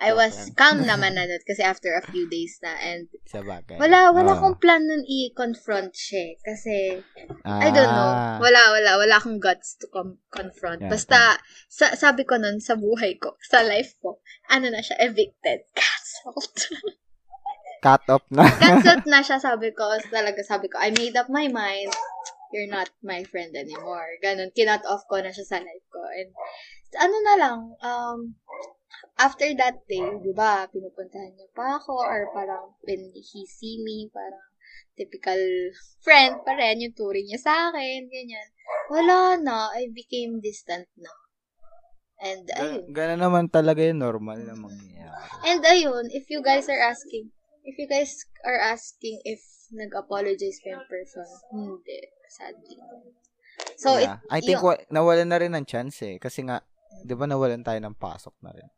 [0.00, 3.76] I was calm naman na nun kasi after a few days na and Sa bagay.
[3.76, 4.36] wala wala Oo.
[4.40, 6.32] akong plan nun i-confront siya eh.
[6.40, 6.76] kasi
[7.44, 7.60] Ah.
[7.60, 8.12] I don't know.
[8.40, 10.80] Wala wala wala akong guts to com- confront.
[10.80, 11.36] Yeah, Basta
[11.68, 16.56] sa, sabi ko nun sa buhay ko, sa life ko, ano na siya evicted, cancelled.
[17.84, 18.44] Cut off na.
[18.60, 19.84] cancelled na siya sabi ko.
[20.08, 21.92] Talaga sabi ko, I made up my mind.
[22.52, 24.18] You're not my friend anymore.
[24.20, 26.02] Ganon, kinut off ko na siya sa life ko.
[26.02, 26.32] And
[26.96, 28.18] ano na lang, um,
[29.16, 34.08] after that day, di ba, pinupuntahan niya pa ako or parang when he see me,
[34.10, 34.42] parang
[34.96, 35.38] typical
[36.00, 38.48] friend pa rin yung turing niya sa akin, ganyan.
[38.90, 41.12] Wala na, I became distant na.
[42.20, 42.92] And ayun.
[42.92, 45.24] Gan- Ganun naman talaga yung normal na mangyayari.
[45.48, 47.32] And ayun, if you guys are asking,
[47.64, 48.12] if you guys
[48.44, 49.40] are asking if
[49.72, 51.24] nag-apologize pa yung person,
[51.54, 51.96] hindi.
[52.28, 52.76] Sadly.
[53.80, 54.18] So, it, Yeah.
[54.28, 56.20] I think yung- wa- nawalan na rin ng chance eh.
[56.20, 56.60] Kasi nga,
[57.04, 58.68] di ba nawalan tayo ng pasok na rin.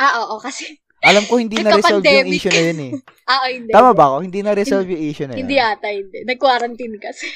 [0.00, 2.92] ah, oo, kasi, Alam ko hindi na-resolve yung issue na yun eh.
[3.30, 3.72] ah, oh, hindi.
[3.72, 4.16] Tama ba ako?
[4.24, 5.40] Hindi na-resolve yung issue na yun.
[5.44, 6.18] Hindi ata, hindi.
[6.24, 7.26] Nag-quarantine kasi.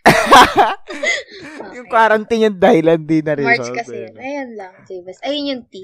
[1.76, 3.56] yung quarantine yung dahilan di na-resolve.
[3.56, 4.04] March kasi eh.
[4.04, 4.14] yun.
[4.20, 5.18] Ayun lang, Jabez.
[5.24, 5.74] Ayun yung T.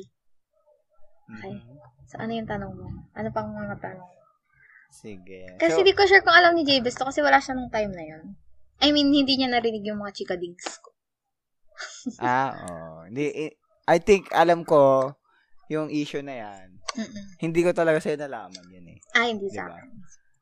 [1.27, 1.55] Okay.
[1.57, 1.75] Mhm.
[2.07, 2.87] So, ano yung tanong mo?
[3.19, 4.11] Ano pang mga tanong?
[4.95, 5.59] Sige.
[5.59, 7.91] Kasi So, di ko sure kung alam ni Jabez to kasi wala siya nung time
[7.91, 8.25] na yun.
[8.79, 10.93] I mean, hindi niya narinig yung mga chikadings ko.
[12.23, 12.99] ah, oh.
[13.09, 13.53] Hindi, eh,
[13.87, 15.15] I think, alam ko,
[15.67, 17.25] yung issue na yan, Mm-mm.
[17.39, 18.99] hindi ko talaga sa'yo nalaman yun eh.
[19.15, 19.91] Ah, hindi Di sa akin.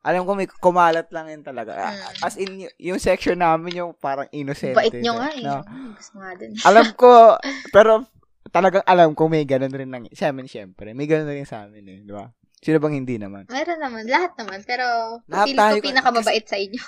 [0.05, 1.73] Alam ko may kumalat lang yun talaga.
[1.89, 2.21] Mm.
[2.21, 4.77] As in, yung section namin yung parang innocent.
[4.77, 5.41] Bait nyo nga eh.
[5.41, 5.65] No?
[5.97, 6.53] Gusto nga dun.
[6.61, 7.09] alam ko,
[7.75, 8.05] pero
[8.53, 11.85] talagang alam ko may ganun rin nang, sa amin syempre, may ganun rin sa amin
[11.89, 12.29] eh, di ba?
[12.61, 13.49] Sino bang hindi naman?
[13.49, 14.05] Meron naman.
[14.05, 14.61] Lahat naman.
[14.61, 14.85] Pero,
[15.25, 16.81] Lahat tayo- ko pinakamabait sa inyo.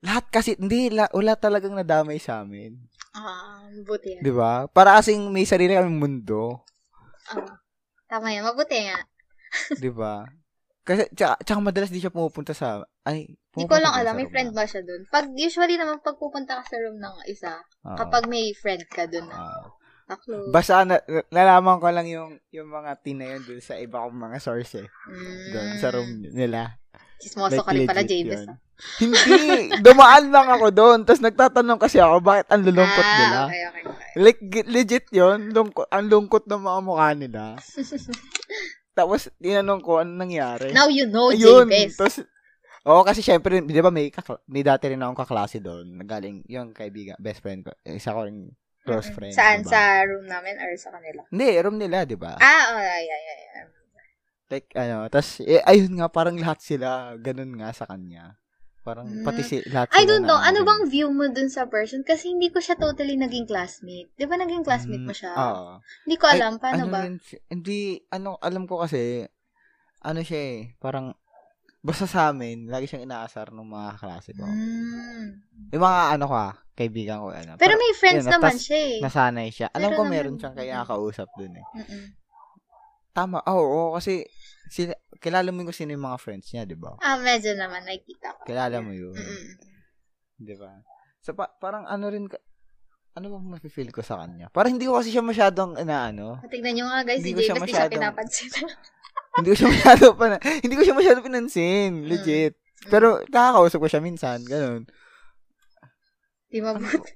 [0.00, 2.80] Lahat kasi, hindi, la, wala talagang nadamay sa amin.
[3.10, 4.22] Ah, mabuti yan.
[4.22, 4.70] Di ba?
[4.70, 6.62] Para kasing may sarili kaming mundo.
[7.26, 7.58] Ah,
[8.06, 8.46] tama yan.
[8.46, 8.98] Mabuti nga.
[9.82, 10.22] Di ba?
[10.80, 14.14] Kasi, tsaka, tsaka madalas di siya pumupunta sa, ay, Hindi ko lang alam.
[14.16, 15.06] May friend ba siya dun?
[15.10, 17.98] Pag, usually naman, pag pupunta ka sa room ng isa, Oo.
[17.98, 19.74] kapag may friend ka dun na, Oo.
[20.08, 20.50] taklo.
[20.50, 20.98] Basta na,
[21.30, 24.82] nalaman ko lang yung yung mga teen na yun dun sa iba kong mga source
[24.82, 24.88] eh.
[24.88, 26.79] mm, Doon sa room nila.
[27.20, 28.48] Chismoso ka rin pala, Javis.
[28.48, 28.56] yun.
[28.96, 29.76] Hindi.
[29.84, 30.98] Dumaan lang ako doon.
[31.04, 33.38] Tapos nagtatanong kasi ako bakit ang lulungkot ah, nila.
[33.46, 34.08] okay, okay, okay.
[34.16, 35.52] Like, legit yun.
[35.52, 37.42] Lungkot, ang lungkot ng mga mukha nila.
[38.98, 40.74] Tapos, tinanong ko, ano nangyari?
[40.74, 41.68] Now you know, Ayun.
[41.70, 41.94] Javis.
[41.94, 42.24] Tapos,
[42.88, 46.00] oo, kasi syempre, di ba may, kakla- may dati rin akong kaklase doon.
[46.00, 47.70] Nagaling, yung kaibigan, best friend ko.
[47.86, 48.50] Isa ko rin
[48.82, 49.36] close friend.
[49.36, 49.62] Saan?
[49.62, 49.72] diba?
[49.72, 51.22] Sa room namin or sa kanila?
[51.30, 52.34] Hindi, room nila, di ba?
[52.40, 53.79] Ah, oh, yeah, yeah, yeah.
[54.50, 58.34] Like, ano, tas, eh, ayun nga, parang lahat sila, ganun nga sa kanya.
[58.80, 59.22] Parang, Mm.
[59.22, 60.34] pati si, lahat I don't know.
[60.34, 62.02] na- Ano bang view mo dun sa person?
[62.02, 64.10] Kasi hindi ko siya totally naging classmate.
[64.10, 65.32] Di ba naging classmate mo Mm, siya?
[65.32, 65.78] Oo.
[66.02, 66.52] Hindi ko alam.
[66.56, 67.00] Ay, Paano ano ba?
[67.20, 69.22] siya- hindi, ano, alam ko kasi,
[70.00, 71.14] ano siya eh, parang,
[71.78, 74.42] basta sa amin, lagi siyang inaasar ng mga klase ko.
[74.42, 75.26] Mm.
[75.70, 77.54] Yung mga, ano ka, kaibigan ko, ano.
[77.54, 78.98] Pero may friends yun, naman tas- siya eh.
[78.98, 79.68] nasanay siya.
[79.70, 81.64] Alam Pero ko meron siyang kaya kausap dun eh.
[81.76, 82.04] Mm-mm.
[83.10, 84.22] Tama, oo, oo, kasi,
[84.70, 86.94] sila, kilala mo yung sino yung mga friends niya, di ba?
[87.02, 88.46] Ah, medyo naman nakikita ko.
[88.46, 89.14] Kilala mo yun.
[89.18, 89.46] Mm-mm.
[90.38, 90.78] Di ba?
[91.20, 92.40] So, pa- parang ano rin, ka-
[93.18, 94.46] ano ba mafe-feel ko sa kanya?
[94.54, 97.66] Parang hindi ko kasi siya masyadong, na ano, Tignan nyo nga guys, Hindi si James,
[97.66, 98.50] di siya pinapansin.
[99.36, 102.54] hindi ko siya masyado pa hindi ko siya masyado pinansin, legit.
[102.88, 104.86] Pero nakakausap ko siya minsan, ganun.
[106.50, 107.10] Di mabuti.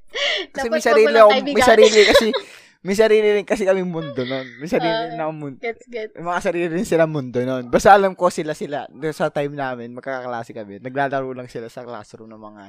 [0.55, 2.27] Kasi Dapat may sarili ako, may sarili kasi,
[2.85, 4.45] may sarili rin kasi kaming mundo nun.
[4.57, 5.57] May sarili Ah, rin akong mundo.
[5.59, 6.13] Gets, gets.
[6.13, 7.65] May mga sarili rin sila mundo nun.
[7.67, 8.85] Basta alam ko sila sila.
[9.11, 10.79] Sa time namin, magkakaklase kami.
[10.79, 12.63] Naglalaro lang sila sa classroom ng mga,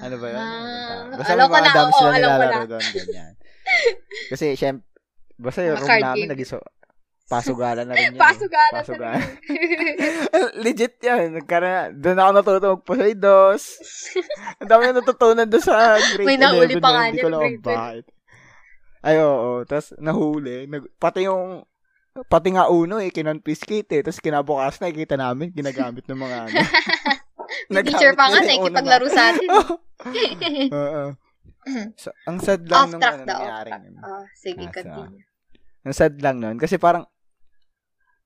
[0.00, 0.40] ano ba yun?
[0.40, 2.36] Ah, Basta alam may ko mga na, dams oo, sila alam ko na.
[2.40, 2.84] nilalaro doon.
[2.90, 3.32] Ganyan.
[4.32, 4.88] Kasi, syempre,
[5.36, 6.30] basta yung room namin, game.
[6.32, 6.58] naging so,
[7.26, 8.12] pasugalan na rin yun.
[8.12, 8.18] eh.
[8.18, 8.72] Pasugalan.
[8.74, 9.22] Pasugalan.
[10.64, 11.36] Legit yan.
[11.36, 13.62] Nagkara, doon ako natuto magpasay dos.
[14.58, 17.28] Ang dami na natutunan doon sa grade May nahuli 11 pa na nga Hindi ko
[17.28, 18.04] alam bakit.
[19.00, 19.64] Ay, oo.
[19.64, 20.68] Tapos, nahuli.
[20.68, 21.64] Nag, pati yung,
[22.28, 24.02] pati nga uno eh, kinonfiscate eh.
[24.04, 26.56] Tapos, kinabukas nakikita namin, ginagamit ng mga ano.
[27.86, 29.48] Teacher pa nga na yung uno ikipaglaro sa atin.
[30.78, 31.04] Oo.
[32.00, 33.70] So, ang sad lang off nung ano, nangyari.
[34.00, 35.22] Oh, sige, Ah, so, continue.
[35.84, 36.56] Ang sad lang nun.
[36.56, 37.04] Kasi parang,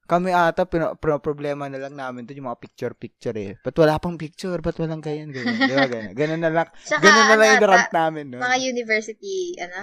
[0.07, 3.53] kami ata, pino, pro- problema na lang namin to yung mga picture-picture eh.
[3.59, 4.63] Ba't wala pang picture?
[4.63, 5.35] Ba't walang ganyan?
[5.35, 5.67] Ganyan.
[5.67, 6.15] Di ba ganyan?
[6.15, 6.69] Ganun na lang.
[6.79, 8.25] Tsaka, Ganun na lang ano yung rant namin.
[8.31, 8.39] No?
[8.39, 9.81] mga university, ano,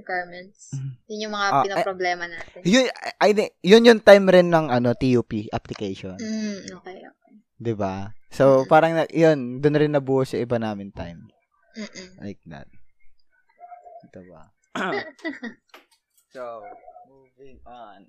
[0.00, 0.72] requirements.
[1.06, 2.60] Yun yung mga Ah, pinoproblema natin.
[2.64, 2.84] Yun,
[3.20, 6.16] ay, di- yun yung time rin ng ano, TUP application.
[6.16, 7.32] Mm, okay, okay.
[7.76, 8.16] Ba?
[8.32, 11.28] So, parang, na, yun, doon rin nabuo sa iba namin time.
[11.76, 12.08] Mm-mm.
[12.18, 12.66] Like that.
[14.08, 14.42] Ito ba?
[16.34, 16.64] so,
[17.06, 18.08] moving on.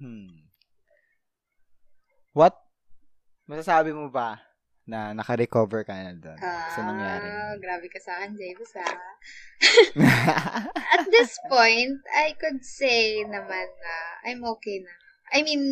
[0.00, 0.48] Hmm.
[2.32, 2.56] What?
[3.50, 4.49] Masasabi mo ba
[4.90, 7.28] na naka-recover ka na doon sa nangyari?
[7.30, 8.98] Ah, grabe ka sa akin, James, ah.
[10.98, 13.94] At this point, I could say naman na
[14.26, 14.92] I'm okay na.
[15.30, 15.62] I mean,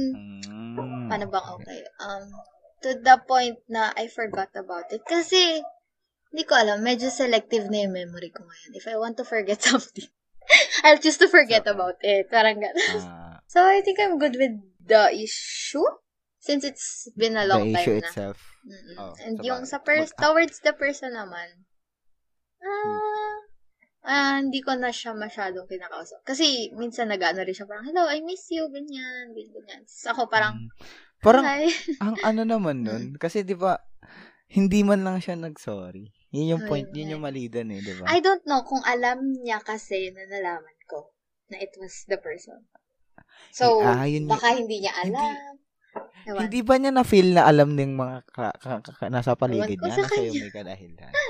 [0.47, 1.11] mm.
[1.11, 1.83] paano bang okay?
[1.99, 2.31] Um,
[2.87, 5.03] to the point na I forgot about it.
[5.03, 5.59] Kasi,
[6.31, 8.79] hindi ko alam, medyo selective na yung memory ko ngayon.
[8.79, 10.07] If I want to forget something,
[10.87, 12.31] I'll choose to forget So, about it.
[12.31, 13.03] Parang gano'n.
[13.03, 15.85] Ah, So, I think I'm good with the issue.
[16.39, 18.09] Since it's been a long the issue time na.
[18.09, 18.39] itself.
[18.69, 18.97] Mm-mm.
[19.01, 21.65] Oh, And sa yung sa pers- Mag- towards the person naman,
[22.61, 23.37] ah,
[24.05, 26.21] ah, hindi ko na siya masyadong kinakausap.
[26.23, 29.89] Kasi minsan nag-ano rin siya, parang, hello, I miss you, ganyan, ganyan.
[29.89, 30.69] Tapos ako parang, Mm.
[31.19, 31.67] Parang, hi.
[32.05, 33.75] ang ano naman nun, kasi di ba,
[34.55, 36.15] hindi man lang siya nag-sorry.
[36.31, 38.07] Yun yung point, yun yung mali dun eh, di ba?
[38.07, 41.11] I don't know kung alam niya kasi na nalaman ko
[41.49, 42.69] na it was the person.
[43.51, 45.57] So, Ah, yun baka hindi niya alam.
[46.29, 46.41] Ewan.
[46.45, 49.97] Hindi ba niya na-feel na alam ng mga ka, ka, ka, ka- nasa paligid niya
[49.97, 50.31] sa na kanya.
[50.33, 51.13] may kadahilan?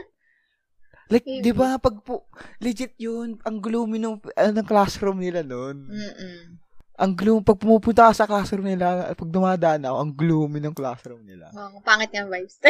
[1.09, 2.28] Like, di ba, pag po,
[2.61, 5.88] legit yun, ang gloomy nung, uh, ng classroom nila noon.
[5.88, 6.61] Mm-mm.
[7.00, 11.24] Ang gloomy, pag pumupunta ka sa classroom nila, pag dumadaan ako, ang gloomy ng classroom
[11.24, 11.48] nila.
[11.57, 12.61] Oh, pangit yung vibes.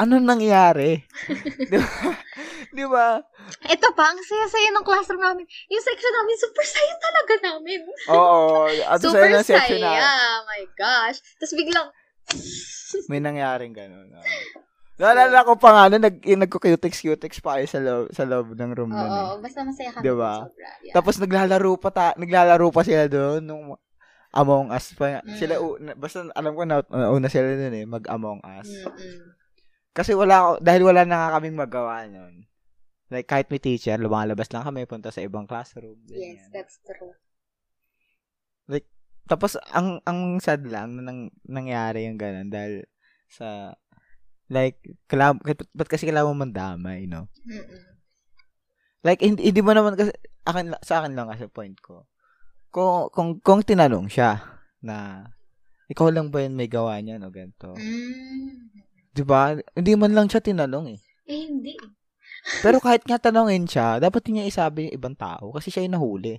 [0.00, 0.96] Ano nangyari?
[1.72, 2.08] di ba?
[2.72, 3.20] Di ba?
[3.68, 5.44] Ito pa, ang saya-saya ng classroom namin.
[5.68, 7.80] Yung section namin, super saya talaga namin.
[8.08, 9.60] Oo, at super sa ng saya.
[9.60, 11.20] section na, my gosh.
[11.36, 11.88] Tapos biglang,
[13.12, 14.08] may nangyaring gano'n.
[14.16, 14.24] Oo.
[15.00, 18.72] Naalala ko pa nga, na nag, yung nagko-cutex-cutex pa kayo sa loob, sa loob ng
[18.76, 19.40] room oo, nun eh.
[19.40, 20.04] basta masaya kami.
[20.04, 20.32] Diba?
[20.44, 20.70] Sobra.
[20.84, 20.94] Yeah.
[20.96, 23.64] Tapos naglalaro pa ta, naglalaro pa sila doon nung
[24.30, 25.24] Among Us pa.
[25.26, 25.36] Mm.
[25.40, 25.54] Sila
[25.98, 28.68] basta alam ko na una sila doon eh, mag Among Us.
[28.68, 29.39] Mm-mm.
[29.90, 32.46] Kasi wala ako, dahil wala na nga kaming magawa noon.
[33.10, 35.98] Like kahit may teacher, lumalabas lang kami punta sa ibang classroom.
[36.06, 36.50] Yes, ganyan.
[36.54, 37.14] that's true.
[39.30, 42.82] Tapos ang ang sad lang na nang, nangyari yung ganun dahil
[43.30, 43.78] sa
[44.50, 45.38] like kailangan,
[45.70, 47.30] ba't kasi kailangan mo mandamay, no?
[47.46, 47.90] Mm-mm.
[49.00, 50.12] Like, hindi, hindi mo naman kasi,
[50.44, 52.04] akin, sa akin lang kasi point ko.
[52.68, 54.44] Kung, kung, kung tinanong siya
[54.84, 55.24] na,
[55.88, 57.72] ikaw lang ba yun may gawa niyan o ganito?
[57.80, 58.84] Mm.
[59.10, 59.52] Di ba?
[59.74, 60.98] Hindi man lang siya tinanong eh.
[61.26, 61.74] Eh, hindi.
[62.62, 66.38] Pero kahit nga tanongin siya, dapat niya isabi yung ibang tao kasi siya yung nahuli.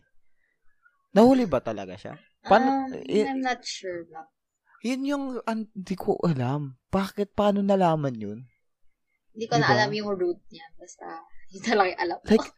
[1.12, 2.16] Nahuli ba talaga siya?
[2.42, 4.26] Paano- Um, eh, I'm not sure ba.
[4.82, 6.80] Yun yung, hindi ko alam.
[6.90, 8.40] Bakit, paano nalaman yun?
[9.32, 9.74] Hindi ko na Diba?
[9.78, 10.66] alam yung root niya.
[10.74, 11.06] Basta,
[11.54, 12.26] yun na lang yung alam ko.
[12.34, 12.50] Like,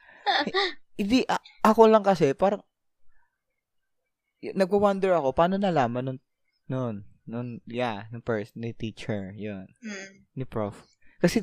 [1.01, 2.63] hindi, a- ako lang kasi, parang,
[4.43, 6.19] nagwa-wonder ako, paano nalaman nun,
[6.67, 10.27] nun, nun, yeah, ng person, ni teacher, yun, Mm.
[10.35, 10.75] ni prof.
[11.23, 11.39] Kasi,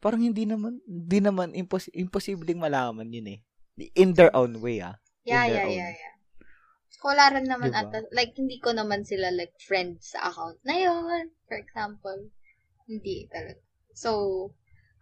[0.00, 3.40] parang hindi naman, hindi naman, impos- imposibleng malaman yun eh.
[3.92, 4.96] In their own way, ah.
[5.28, 5.76] Yeah, yeah, own.
[5.76, 6.14] yeah, yeah.
[7.04, 7.86] Wala rin naman Diba?
[7.86, 12.32] ata, like, hindi ko naman sila, like, friend sa account na yun, for example.
[12.88, 13.60] Hindi talaga.
[13.92, 14.10] So,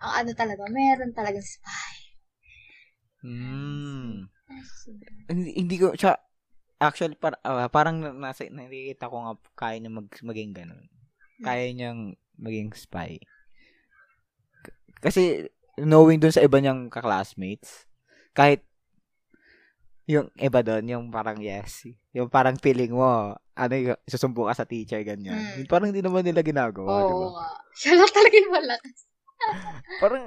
[0.03, 1.95] ang ano talaga, meron talagang spy.
[3.25, 4.29] Mm.
[5.33, 6.19] Hindi, hindi ko, siya,
[6.79, 10.85] actually, par, ah, parang na- nasa, nakikita ko nga, kaya niya mag, maging ganun.
[11.43, 13.19] Kaya niyang maging spy.
[14.65, 17.87] K- Kasi, knowing dun sa iba niyang kaklassmates,
[18.33, 18.63] kahit,
[20.05, 24.69] yung iba doon, yung parang yes, yung parang feeling mo, ano yung susumbo ka sa
[24.69, 25.41] teacher, ganyan.
[25.41, 25.65] Mm.
[25.65, 27.27] Parang hindi naman nila ginagawa, Oo di ba?
[27.33, 27.49] nga.
[27.81, 28.99] Siya lang talaga yung malakas.
[30.03, 30.23] parang,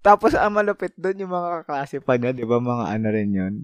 [0.00, 3.54] tapos ang malupit doon yung mga kaklase pa niya, di ba, mga ano rin yun.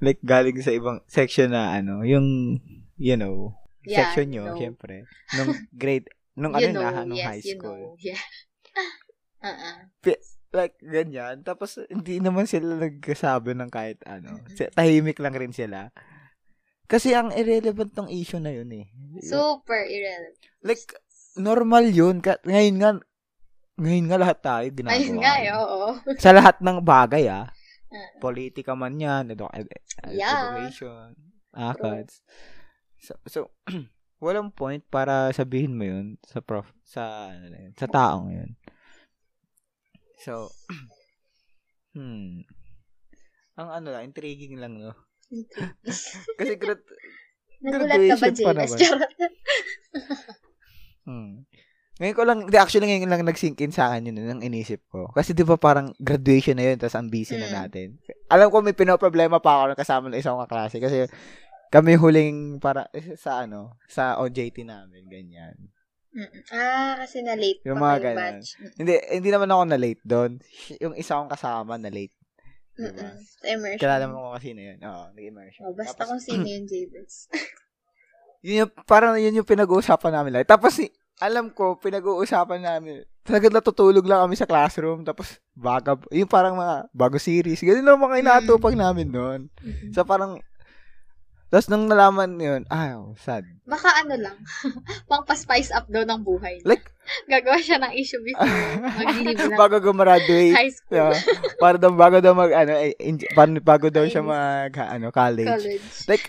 [0.00, 2.58] Like, galing sa ibang section na, ano, yung,
[2.96, 4.56] you know, Yeah, section nyo, no.
[4.60, 5.08] syempre.
[5.36, 7.96] Nung grade, nung you ano know, na, nung yes, high you school.
[7.96, 7.96] know.
[7.96, 8.20] Yeah.
[9.44, 9.88] Uh-uh.
[10.50, 11.46] Like, ganyan.
[11.46, 14.42] Tapos, hindi naman sila nagsasabi ng kahit ano.
[14.74, 15.94] Tahimik lang rin sila.
[16.90, 18.90] Kasi ang irrelevant ng issue na yun eh.
[19.22, 20.36] Super irrelevant.
[20.60, 20.82] like,
[21.38, 22.18] normal yun.
[22.20, 22.90] Ngayon nga,
[23.80, 24.98] ngayon nga lahat tayo ginagawa.
[24.98, 25.80] Ayun nga, eh, oo.
[26.18, 27.46] Sa lahat ng bagay ah.
[28.18, 29.70] Politika man yan, edu- ed-
[30.08, 30.54] Yeah.
[30.54, 31.14] education,
[31.52, 32.22] ACADS.
[33.00, 33.38] So, so
[34.24, 38.50] walang point para sabihin mo yun sa prof, sa, ano na yun, sa taong yun.
[40.20, 40.52] So,
[41.96, 42.44] hmm.
[43.56, 44.92] Ang ano lang, intriguing lang, no?
[46.38, 46.80] Kasi grad,
[47.60, 48.56] Nagulat ka ba, graduation pa JS?
[48.56, 48.78] naman.
[48.80, 49.12] Charot.
[51.08, 51.32] hmm.
[52.00, 55.12] Ngayon ko lang, actually ngayon lang nag-sink in sa akin yun, nang inisip ko.
[55.12, 57.54] Kasi di ba parang graduation na yun, tapos ang busy na Mm.
[57.54, 57.86] natin.
[58.26, 61.04] Alam ko may pinoproblema pa ako nung kasama ng isang kaklase kasi
[61.68, 65.54] kami huling para eh, sa ano, sa OJT namin, ganyan.
[66.10, 66.42] Mm-mm.
[66.50, 68.18] Ah, kasi na-late Yung pa mga kayo ganun.
[68.18, 68.46] batch.
[68.74, 70.30] Hindi, hindi naman ako na late doon.
[70.80, 72.16] Yung isa kong kasama na late.
[72.74, 72.90] Mm-mm.
[72.90, 73.12] Diba?
[73.14, 73.78] Sa immersion.
[73.78, 74.78] Kilala mo ko kasi na yun.
[74.82, 75.62] Oo, nag-immersion.
[75.62, 77.28] Oh, basta Tapos, kung sino yung JBS.
[78.42, 80.48] yun yung, parang yun yung pinag-uusapan namin lang.
[80.48, 83.04] Tapos, si- alam ko, pinag-uusapan namin.
[83.20, 85.04] Talagang natutulog lang kami sa classroom.
[85.04, 87.60] Tapos, baga, yung parang mga bago series.
[87.60, 89.40] Ganun lang mga inatupag namin noon.
[89.92, 90.40] So, parang,
[91.50, 93.42] tapos nung nalaman yun, ah, sad.
[93.66, 94.38] Baka ano lang,
[95.10, 96.62] pang pa-spice up daw ng buhay.
[96.62, 96.86] Like,
[97.26, 98.46] Gagawa siya ng issue before
[99.02, 100.54] mag-leave na bago gumraduate.
[100.54, 101.18] high school, Yeah.
[101.58, 103.18] para daw bago daw mag ano eh, in,
[103.60, 105.50] bago, daw siya mag ano college.
[105.50, 105.86] college.
[106.06, 106.22] Like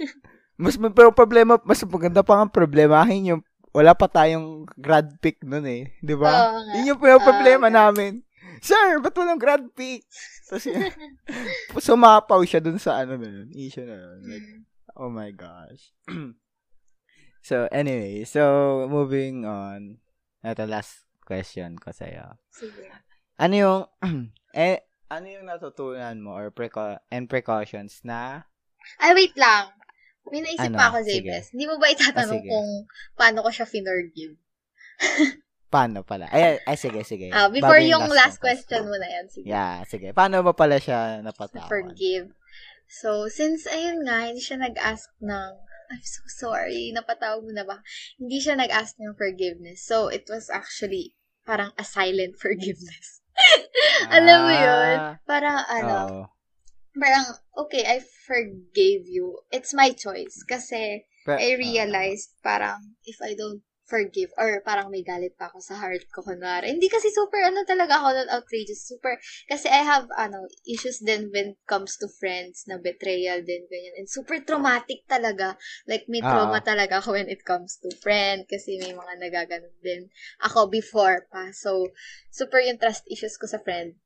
[0.57, 5.39] mas may pero problema mas maganda pa nga problemahin yung wala pa tayong grad pick
[5.41, 6.51] noon eh, 'di ba?
[6.51, 6.73] Nga.
[6.77, 7.87] Yun yung problema nga.
[7.87, 8.23] namin.
[8.61, 10.05] Sir, ba't walang grad pick?
[10.45, 10.85] Tapos yun,
[11.81, 14.19] sumapaw siya dun sa ano na yun, issue na yun.
[14.21, 14.61] Like, Mm.
[14.99, 15.95] oh my gosh.
[17.41, 18.41] so, anyway, so
[18.85, 19.97] moving on.
[20.43, 22.37] Ito last question ko sa'yo.
[22.51, 22.85] Sige.
[23.39, 23.81] Ano yung
[24.53, 28.45] eh ano yung natutunan mo or preca- and precautions na
[28.97, 29.69] Ay, wait lang.
[30.29, 30.77] May naisip Ano?
[30.77, 30.97] pa ako.
[31.01, 31.49] Jabes.
[31.51, 32.69] Hindi mo ba itatanong Ah, kung
[33.17, 34.35] paano ko siya finorgive?
[35.71, 36.27] paano pala?
[36.29, 37.31] Ay, ay sige, sige.
[37.31, 39.45] Ah, before Bago yung last kong question mo na yan, sige.
[39.47, 40.11] Yeah, sige.
[40.11, 41.71] Paano ba pala siya napatawan?
[41.71, 42.35] Forgive.
[42.91, 45.51] So, since, ayun nga, hindi siya nag-ask ng,
[45.91, 47.79] I'm so sorry, napatawag mo na ba?
[48.19, 49.79] Hindi siya nag-ask ng forgiveness.
[49.87, 51.15] So, it was actually
[51.47, 53.23] parang a silent forgiveness.
[54.11, 54.95] Alam mo yun?
[54.99, 56.23] Ah, Parang, ano, oo.
[56.95, 57.25] Parang,
[57.57, 59.39] okay, I forgave you.
[59.51, 60.43] It's my choice.
[60.47, 65.59] Kasi, Pe- I realized parang if I don't forgive or parang may galit pa ako
[65.59, 66.71] sa heart ko kunwari.
[66.71, 68.87] Hindi kasi super ano talaga ako nun outrageous.
[68.87, 69.19] Super
[69.51, 73.99] kasi I have ano issues din when it comes to friends na betrayal din ganyan.
[73.99, 75.59] And super traumatic talaga.
[75.83, 76.31] Like may Ah.
[76.31, 80.07] trauma talaga ako when it comes to friend kasi may mga nagaganon din
[80.39, 81.51] ako before pa.
[81.51, 81.91] So
[82.31, 83.99] super yung trust issues ko sa friend.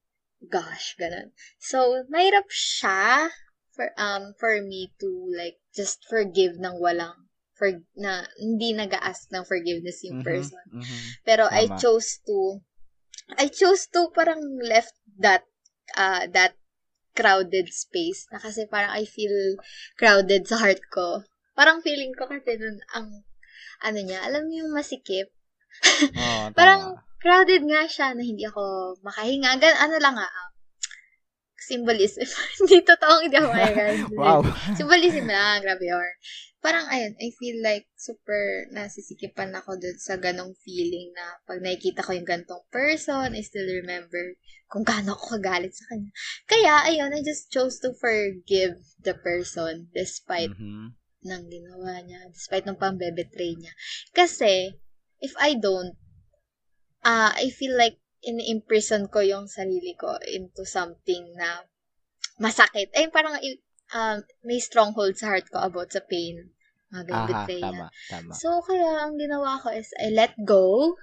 [0.51, 1.31] Gosh, ganun.
[1.57, 3.31] So, mahirap siya
[3.75, 9.43] for um for me to like just forgive ng walang for na hindi nag-ask ng
[9.47, 10.65] forgiveness yung mhm, person.
[10.71, 10.99] mhm.
[11.27, 11.79] Pero I Tama.
[11.79, 12.59] chose to
[13.39, 15.43] I chose to parang left that
[15.95, 16.55] uh that
[17.15, 19.55] crowded space na kasi parang I feel
[19.99, 21.23] crowded sa heart ko.
[21.55, 23.23] Parang feeling ko kasi nun ang
[23.83, 25.31] ano niya, alam mo yung masikip?
[26.15, 26.99] Oo, Parang.
[27.25, 29.57] Crowded nga siya na hindi ako makahinga.
[29.57, 30.51] Gan ano lang nga, um,
[31.57, 32.29] symbolism.
[32.61, 33.85] hindi totoong hindi ako makahinga.
[34.21, 34.45] Wow.
[34.77, 36.13] Symbolism lang, grabe yun.
[36.61, 42.05] Parang, ayun, I feel like super nasisikipan ako dun sa ganong feeling na pag nakikita
[42.05, 44.37] ko yung gantong person, I still remember
[44.69, 46.09] kung gaano ako kagalit sa kanya.
[46.45, 50.97] Kaya, ayun, I just chose to forgive the person despite Mhm.
[51.25, 53.73] ng ginawa niya, despite ng pambebetray niya.
[54.13, 54.73] Kasi,
[55.21, 55.93] if I don't,
[57.05, 61.61] ah I feel like in-imprison ko yung sarili ko into something na
[62.41, 62.89] masakit.
[62.97, 63.37] Eh, parang
[63.93, 66.49] um, may stronghold sa heart ko about sa pain.
[66.89, 67.61] Mga Aha, betrayal.
[67.61, 68.31] tama, tama.
[68.33, 70.97] So, kaya ang ginawa ko is I let go.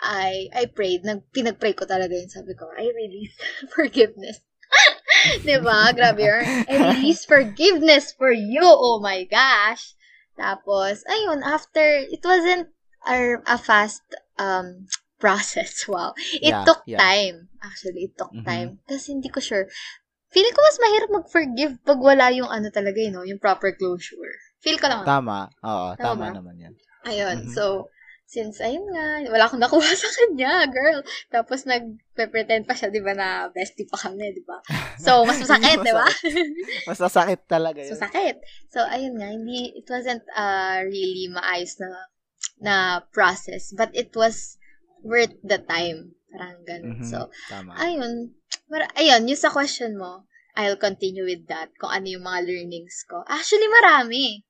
[0.00, 1.04] I I prayed.
[1.04, 2.32] Nag, pinag-pray ko talaga yun.
[2.32, 3.36] Sabi ko, I release
[3.76, 4.40] forgiveness.
[5.46, 5.92] diba?
[5.94, 6.44] Grabe yun.
[6.66, 8.64] I release forgiveness for you.
[8.64, 9.94] Oh my gosh.
[10.34, 12.74] Tapos, ayun, after, it wasn't
[13.06, 14.02] a, a fast
[14.34, 14.90] um
[15.24, 15.72] process.
[15.92, 16.12] Wow.
[16.36, 17.00] It Yeah, took yeah.
[17.00, 17.48] time.
[17.64, 18.44] Actually, it took Mhm.
[18.44, 18.70] time.
[18.84, 19.64] Kasi hindi ko sure.
[20.34, 24.36] Feeling ko mas mahirap mag-forgive pag wala yung ano talaga, you know, yung proper closure.
[24.60, 25.06] Feel ko lang.
[25.08, 25.48] Tama.
[25.64, 26.36] Oo, Tama tama ba?
[26.36, 26.74] naman yan.
[27.08, 27.36] Ayun.
[27.46, 27.54] Mhm.
[27.54, 27.88] So,
[28.26, 31.04] since, ayun nga, wala akong nakuha sa kanya, girl.
[31.30, 34.58] Tapos, nag-pretend pa siya, di ba, na bestie pa kami, di ba?
[34.98, 36.08] So, mas masakit, di ba?
[36.88, 37.94] mas masakit talaga yun.
[37.94, 38.36] Masakit.
[38.74, 41.90] So, ayun nga, hindi, it wasn't uh, really maayos na,
[42.58, 42.74] na
[43.14, 44.56] process, but it was
[45.04, 46.16] worth the time.
[46.32, 46.98] Parang ganun.
[46.98, 47.72] Mhm, So, Tama.
[47.78, 48.34] ayun.
[48.72, 50.24] Mar- ayun, yung sa question mo,
[50.56, 53.22] I'll continue with that, kung ano yung mga learnings ko.
[53.28, 54.42] Actually, marami.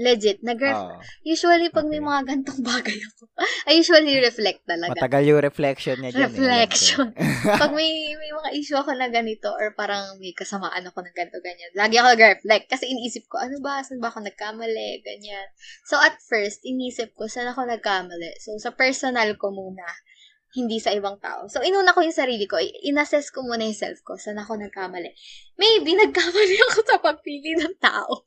[0.00, 0.40] Legit.
[0.40, 0.96] Nag Oo.
[1.28, 2.08] Usually, pag may Okay.
[2.08, 3.28] mga gantong bagay ako,
[3.68, 4.96] I usually reflect talaga.
[4.96, 6.32] Matagal yung reflection niya dyan.
[6.32, 7.06] Reflection.
[7.12, 7.20] Eh.
[7.20, 7.60] alam ko.
[7.60, 11.36] pag may, may mga issue ako na ganito or parang may kasamaan ako ng ganito,
[11.44, 15.46] ganyan, lagi ako nag-reflect kasi iniisip ko, ano ba, saan ba ako nagkamali, ganyan.
[15.84, 18.40] So, at first, iniisip ko, saan ako nagkamali?
[18.40, 19.84] So, sa personal ko muna,
[20.56, 21.46] hindi sa ibang tao.
[21.46, 22.58] So, inuna ko yung sarili ko.
[22.58, 24.18] Inassess ko muna yung self ko.
[24.18, 25.12] Saan ako nagkamali?
[25.60, 28.26] Maybe, nagkamali ako sa pagpili ng tao.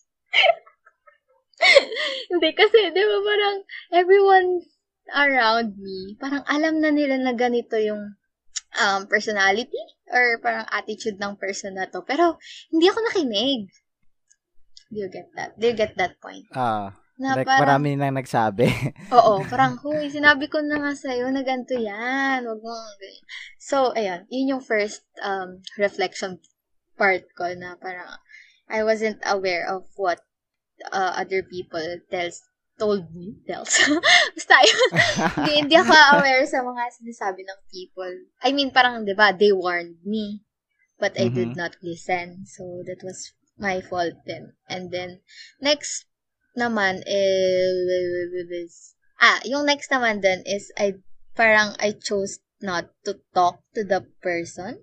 [2.31, 3.57] hindi, kasi, di ba, parang
[3.91, 4.49] everyone
[5.11, 8.15] around me, parang alam na nila na ganito yung
[8.79, 12.01] um, personality or parang attitude ng person na to.
[12.05, 12.37] Pero,
[12.71, 13.69] hindi ako nakinig.
[14.93, 15.57] Do you get that?
[15.57, 16.45] Do you get that point?
[16.53, 18.69] Ah, Na like, parang, marami nang nagsabi.
[19.17, 22.45] oo, parang, huy, sinabi ko na nga sa'yo na ganito yan.
[22.45, 23.25] Wag mo, ganyan.
[23.57, 26.37] So, ayan, yun yung first um, reflection
[26.93, 28.21] part ko na parang,
[28.69, 30.21] I wasn't aware of what
[30.91, 33.69] uh, other people tells told me, tells.
[34.35, 34.89] Basta yun.
[35.37, 38.13] hindi, hindi ako aware sa mga sinasabi ng people.
[38.41, 40.41] I mean, parang, di ba, they warned me,
[40.97, 41.61] but I did Mhm.
[41.61, 42.49] not listen.
[42.49, 43.31] So, that was
[43.61, 44.57] my fault then.
[44.65, 45.21] And then,
[45.61, 46.09] next
[46.57, 50.97] naman is, ah, yung next naman then is, I,
[51.37, 54.81] parang I chose not to talk to the person.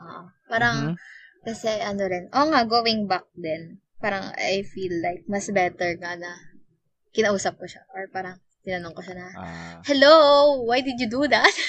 [0.00, 0.96] Ah, parang, Mhm.
[1.44, 6.14] kasi ano rin, oh nga, going back then, parang I feel like mas better nga
[6.14, 6.32] na
[7.10, 7.82] kinausap ko siya.
[7.90, 10.14] Or parang tinanong ko siya na, Ah, Hello,
[10.62, 11.50] why did you do that?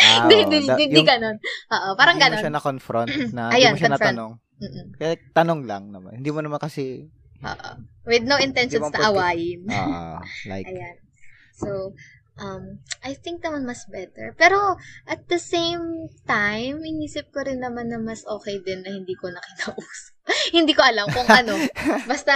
[0.00, 0.48] Hindi, oo.
[0.48, 1.36] hindi, hindi ganon.
[1.68, 4.00] Oo, parang hindi mo siya na-confront na, Ayan, hindi mo siya confront.
[4.16, 4.32] natanong.
[4.56, 4.86] Mm-mm.
[4.96, 6.12] Kaya tanong lang naman.
[6.16, 7.04] Hindi mo naman kasi,
[7.40, 7.70] Oo.
[8.04, 9.68] With no intentions na awayin.
[9.68, 10.96] ah, like, Ayan.
[11.52, 11.92] So,
[12.36, 14.32] um, I think naman mas better.
[14.36, 15.84] Pero, at the same
[16.24, 20.16] time, inisip ko rin naman na mas okay din na hindi ko na kinausap.
[20.56, 21.54] hindi ko alam kung ano.
[22.10, 22.32] Basta,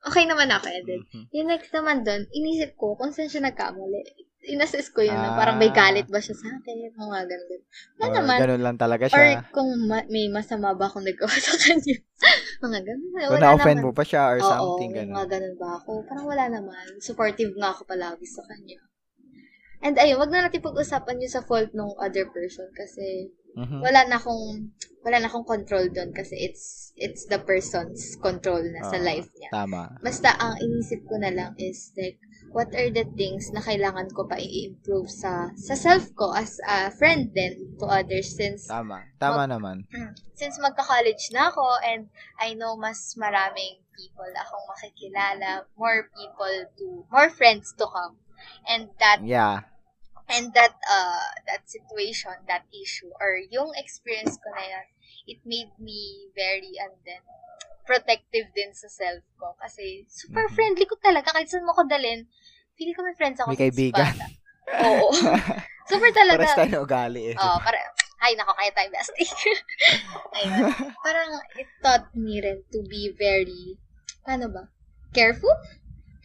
[0.00, 1.00] okay naman ako, Eden.
[1.04, 1.24] mhm.
[1.32, 4.02] Yung next naman doon, inisip ko kung saan siya nagkamali.
[4.40, 5.36] Inassess ko yun na Ah.
[5.36, 7.60] parang may galit ba siya sa akin, mga ganun.
[7.98, 8.36] Wala Or naman.
[8.38, 9.42] ganun lang talaga Or siya.
[9.50, 11.98] kung ma- may masama ba akong nagawa sa kanya.
[12.58, 13.10] mga ganun.
[13.12, 13.86] Wala Kung na-offend naman.
[13.86, 15.12] mo pa siya or Oo, something, ganun.
[15.12, 15.90] mga ganun ba ako?
[16.02, 16.84] Parang wala naman.
[16.98, 18.78] Supportive nga ako palagi sa kanya.
[19.78, 23.82] And ayun, wag na natin pag-usapan yung sa fault ng other person kasi Mhm.
[23.82, 24.70] wala na akong
[25.02, 29.30] wala na akong control doon kasi it's it's the person's control na sa Oo, life
[29.34, 29.50] niya.
[29.50, 29.98] Tama.
[29.98, 32.18] Basta ang inisip ko na lang is like
[32.54, 36.90] what are the things na kailangan ko pa i-improve sa sa self ko as a
[36.94, 39.02] friend din to others since Tama.
[39.18, 39.82] Tama naman.
[40.38, 42.06] since magka-college na ako and
[42.38, 48.14] I know mas maraming people akong makikilala, more people to, more friends to come.
[48.70, 49.66] And that, Yeah.
[50.28, 54.86] And that, uh, that situation, that issue, or yung experience ko na yan,
[55.26, 57.20] it made me very, and then,
[57.88, 59.56] protective din sa self ko.
[59.56, 60.54] Kasi, super Mhm.
[60.54, 61.32] friendly ko talaga.
[61.32, 62.28] Kahit saan mo ko dalhin,
[62.76, 63.56] pili ko may friends ako.
[63.56, 64.12] May kaibigan.
[64.84, 65.08] Oo.
[65.88, 66.44] super talaga.
[66.44, 67.36] Pares tayo ugali eh.
[67.40, 67.80] Oo, para,
[68.20, 69.24] ay, nako, kaya tayo bestie.
[70.36, 70.68] Ayun.
[71.00, 73.80] Parang, it taught me rin to be very,
[74.20, 74.68] paano ba?
[75.16, 75.56] Careful?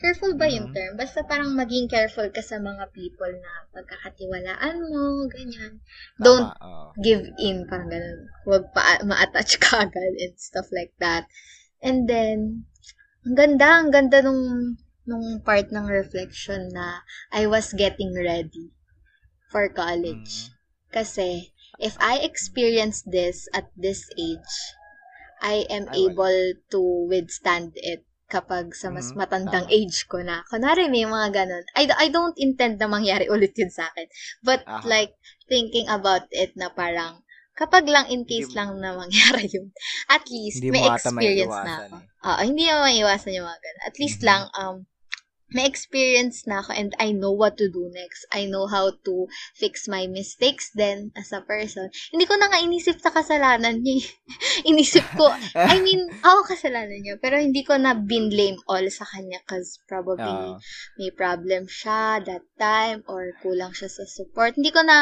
[0.04, 0.76] Careful ba yung Mhm.
[0.76, 0.92] term?
[1.00, 5.80] Basta parang maging careful ka sa mga people na pagkakatiwalaan mo, ganyan.
[6.20, 6.92] Don't Tama, oo.
[7.00, 8.28] give in, parang ganun.
[8.44, 11.32] Huwag pa ma-attach ka agad and stuff like that.
[11.80, 12.68] And then,
[13.24, 14.76] ang ganda, ang ganda nung,
[15.08, 18.76] nung part ng reflection na I was getting ready
[19.56, 20.52] for college.
[20.52, 20.92] Mhm.
[20.92, 24.56] Kasi, if I experience this at this age,
[25.40, 25.96] I am wala.
[25.96, 26.40] able
[26.76, 29.76] to withstand it kapag sa mas Mhm, matandang tama.
[29.78, 30.42] age ko na.
[30.50, 31.64] Kunwari, may mga ganun.
[31.78, 34.10] I, I don't intend na mangyari ulit yun sa akin.
[34.42, 34.82] But, Aha.
[34.90, 35.14] like,
[35.46, 37.22] thinking about it na parang,
[37.54, 39.70] kapag lang in case Hindi- lang na mangyari yun,
[40.10, 41.96] at least, may experience na ako.
[42.02, 42.06] eh.
[42.26, 43.84] Oo, hindi mo maiiwasan yung mga ganun.
[43.86, 44.26] At least Mhm.
[44.26, 44.76] lang, um,
[45.54, 48.26] may experience na ako and I know what to do next.
[48.34, 49.14] I know how to
[49.54, 51.90] fix my mistakes then as a person.
[52.12, 54.02] Hindi ko na nga inisip sa kasalanan niya.
[54.02, 54.06] eh.
[54.74, 59.40] inisip ko, I mean, ako kasalanan niya, pero hindi ko na binblame all sa kanya
[59.46, 60.60] cause probably Oo.
[60.98, 64.58] may problem siya that time or kulang siya sa support.
[64.58, 64.98] Hindi ko na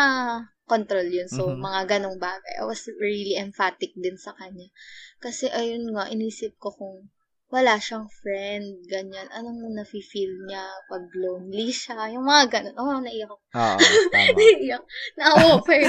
[0.71, 1.27] control yun.
[1.27, 1.59] So, Mhm.
[1.59, 2.59] mga ganong bagay.
[2.59, 4.71] I was really emphatic din sa kanya.
[5.19, 7.11] Kasi, ayun nga, inisip ko kung
[7.51, 9.27] wala siyang friend, ganyan.
[9.35, 12.07] Anong nafe-feel niya pag lonely siya?
[12.15, 12.75] Yung mga ganun.
[12.79, 13.43] Oh, naiyak ako.
[13.59, 13.79] Oo,
[14.15, 14.35] tama.
[14.39, 14.83] naiyak.
[15.19, 15.83] Na-offer.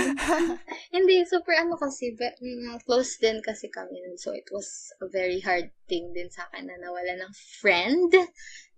[0.95, 4.03] Hindi, super ano kasi, be- mm, close din kasi kami.
[4.19, 7.33] So, it was a very hard thing din sa akin na nawala ng
[7.63, 8.11] friend.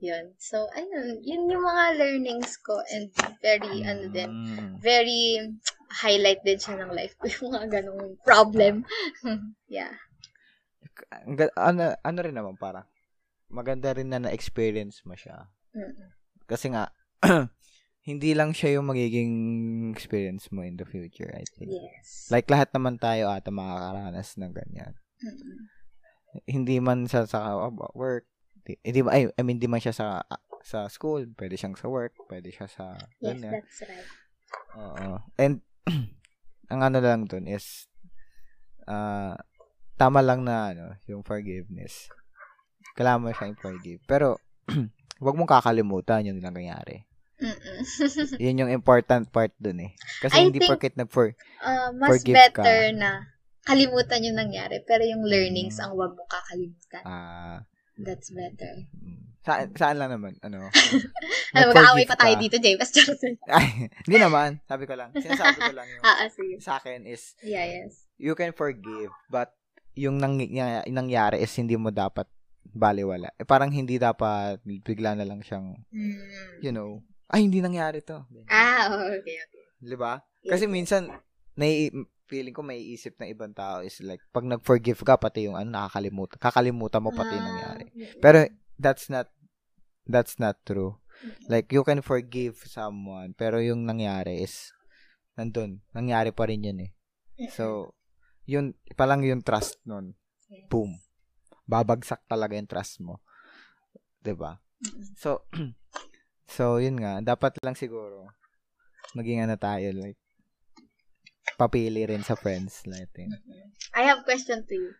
[0.04, 0.36] Yun.
[0.36, 1.24] So, ayun.
[1.24, 3.08] Yun yung mga learnings ko and
[3.40, 4.76] very, ano din, Mm.
[4.84, 5.40] very
[6.04, 7.24] highlight din siya ng life ko.
[7.40, 8.84] Yung mga ganong problem.
[9.72, 9.94] yeah.
[11.54, 12.86] Ano, ano rin naman parang
[13.52, 15.46] maganda rin na na-experience mo siya.
[15.74, 16.10] Mm.
[16.50, 16.90] Kasi nga,
[18.08, 19.32] hindi lang siya yung magiging
[19.94, 21.72] experience mo in the future, I think.
[21.72, 22.28] Yes.
[22.28, 24.92] Like, lahat naman tayo ata makakaranas ng ganyan.
[25.22, 25.60] Mm.
[26.50, 27.54] Hindi man sa, sa
[27.94, 28.26] work,
[28.66, 30.06] di, hindi ba, ay, I mean, di man siya sa
[30.64, 33.52] sa school, pwede siyang sa work, pwede siya sa, Yes, ganyan.
[33.60, 34.08] that's right.
[34.80, 35.20] Oo.
[35.36, 35.60] And,
[36.72, 37.86] ang ano lang dun is,
[38.88, 39.36] ah,
[39.94, 42.08] tama lang na, ano, yung forgiveness.
[42.94, 44.00] Kailangan mo siyang forgive.
[44.04, 44.38] Pero,
[45.24, 47.06] wag mong kakalimutan yung nangyayari.
[47.34, 47.78] Mm-mm.
[48.38, 49.90] Yun yung important part dun eh.
[50.20, 52.94] Kasi I hindi think- porket nag-for, Ah, mas Forgive better ka.
[52.94, 53.10] na
[53.60, 55.82] kalimutan yung nangyari, pero yung learnings Mm.
[55.82, 57.02] ang wag mo kakalimutan.
[57.02, 57.58] ah,
[57.96, 58.86] That's better.
[58.92, 60.70] mm, saan, saan lang naman, ano,
[61.54, 62.90] Ano, mag-aaway pa tayo dito, James.
[63.50, 64.58] Ay, hindi naman.
[64.64, 65.10] Sabi ko lang.
[65.12, 66.58] Sinasabi ko lang yung ah, ah, sige.
[66.58, 68.06] sa akin is, Yeah, yes.
[68.16, 69.50] you can forgive, but
[69.94, 72.26] yung nang, yung nangyari is hindi mo dapat
[72.66, 73.30] baliwala.
[73.36, 76.18] Eh, parang hindi dapat bigla na lang siyang, Mm.
[76.60, 76.98] you know,
[77.30, 78.22] ay, hindi nangyari to.
[78.46, 79.64] Ah, okay, okay.
[79.80, 80.20] Di ba?
[80.44, 81.08] Kasi minsan,
[81.54, 81.88] nai
[82.24, 85.68] feeling ko may isip ng ibang tao is like, pag nag-forgive ka, pati yung ano,
[85.70, 86.40] nakakalimutan.
[86.40, 87.84] Kakalimutan mo pati yung nangyari.
[87.84, 88.38] Ah, Pero,
[88.80, 89.28] that's not,
[90.08, 90.96] that's not true.
[91.46, 94.72] Like, you can forgive someone, pero yung nangyari is,
[95.36, 95.84] nandun.
[95.92, 96.90] Nangyari pa rin yun eh.
[97.52, 97.92] So,
[98.44, 100.16] yun, palang yung trust nun.
[100.68, 101.00] Boom.
[101.64, 103.24] Babagsak talaga yung trust mo.
[104.20, 104.60] 'Di ba?
[105.16, 105.48] So,
[106.56, 107.24] so, yun nga.
[107.24, 108.28] Dapat lang siguro,
[109.16, 110.20] maging ano tayo, like,
[111.56, 113.32] papili rin sa friends natin.
[113.96, 114.92] I have question to you.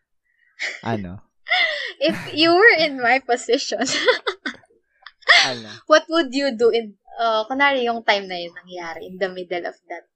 [0.84, 1.20] Ano?
[2.08, 3.84] If you were in my position,
[5.44, 5.68] Ano?
[5.90, 9.68] what would you do in, uh, kunwari yung time na yun nangyari, in the middle
[9.68, 10.08] of that?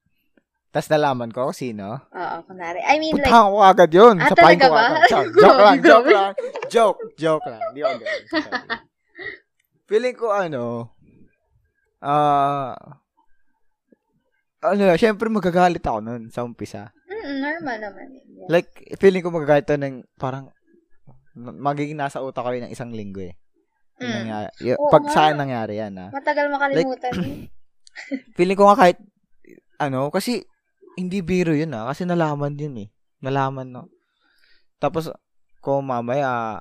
[0.69, 1.97] Tapos nalaman ko kung sino.
[2.07, 2.81] Oo, kunwari.
[2.81, 4.14] I mean, like, Puntahan ko agad yun.
[4.16, 4.83] Ah, ko talaga ba?
[5.01, 5.09] agad.
[5.41, 6.33] Joke lang, joke lang.
[6.69, 7.62] Joke, joke lang.
[7.66, 8.23] Hindi ako ganun.
[9.89, 10.64] Feeling ko ano,
[11.99, 12.77] ah,
[14.61, 16.93] ano, syempre magagalit ako nun sa umpisa.
[17.07, 18.07] mm, normal naman.
[18.29, 18.49] Yeah.
[18.51, 20.53] Like, feeling ko magagalit ako ng parang
[21.35, 23.35] magiging nasa utak ko ng isang linggo eh.
[23.97, 24.19] Yung Mm.
[24.21, 25.12] nangyari, y- Oo pag nga.
[25.12, 26.11] saan nangyari yan ah.
[26.12, 27.12] Matagal makalimutan.
[27.16, 27.49] yun.
[28.37, 28.99] Feeling ko nga kahit,
[29.79, 30.45] ano, kasi
[30.99, 31.86] hindi biro yun ah.
[31.86, 32.88] Kasi nalaman yun eh.
[33.22, 33.86] Nalaman no.
[34.76, 35.11] Tapos,
[35.59, 36.59] kung mamaya,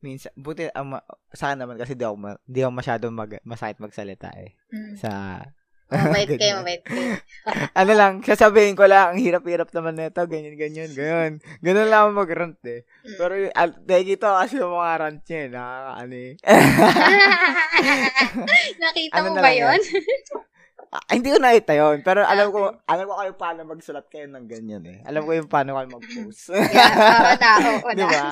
[0.00, 0.96] minsan, buti, um,
[1.32, 4.56] sa akin naman kasi di ako, ma- di ako masyadong mag, masakit magsalita eh.
[4.72, 4.94] Mm.
[4.96, 5.10] Sa,
[5.90, 7.18] Mabait kayo, mabait kayo.
[7.74, 11.32] ano lang, sasabihin ko lang, ang hirap-hirap naman nito, ganyan, ganyan, ganyan.
[11.60, 12.86] Ganun lang mag-rant eh.
[13.02, 13.16] Mm.
[13.18, 16.32] Pero, al- dahil ito kasi yung mga rant niya, eh, nakakaano eh.
[18.80, 19.80] Nakita Ano mo ba yun?
[20.90, 22.02] Ah, hindi ko nakita yun.
[22.02, 24.98] Pero alam ko, alam ko kayo paano magsulat kayo ng ganyan eh.
[25.06, 26.50] Alam ko yung paano kayo mag-post.
[26.74, 27.94] yeah, oo na, oo na.
[27.94, 28.26] Di ba?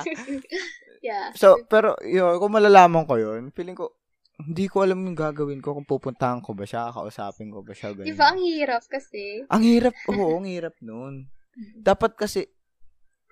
[1.07, 1.31] yeah.
[1.39, 3.95] so, pero yun, kung malalaman ko yun, feeling ko,
[4.43, 7.95] hindi ko alam yung gagawin ko kung pupuntahan ko ba siya, kausapin ko ba siya,
[7.95, 8.11] ganyan.
[8.11, 9.47] Di ba ang hirap kasi?
[9.47, 11.31] Ang hirap, oo, ang hirap nun.
[11.79, 12.43] Dapat kasi,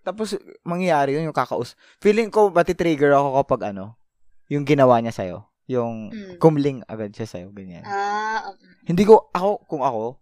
[0.07, 1.75] tapos mangyayari yun, yung kakaus.
[1.99, 3.99] Feeling ko, matitrigger ako kapag ano,
[4.47, 5.43] yung ginawa niya sa'yo.
[5.67, 6.35] Yung Mm.
[6.39, 7.83] kumling agad siya sa'yo, ganyan.
[7.83, 8.55] Ah, um,
[8.87, 10.15] Hindi ko, ako, kung ako,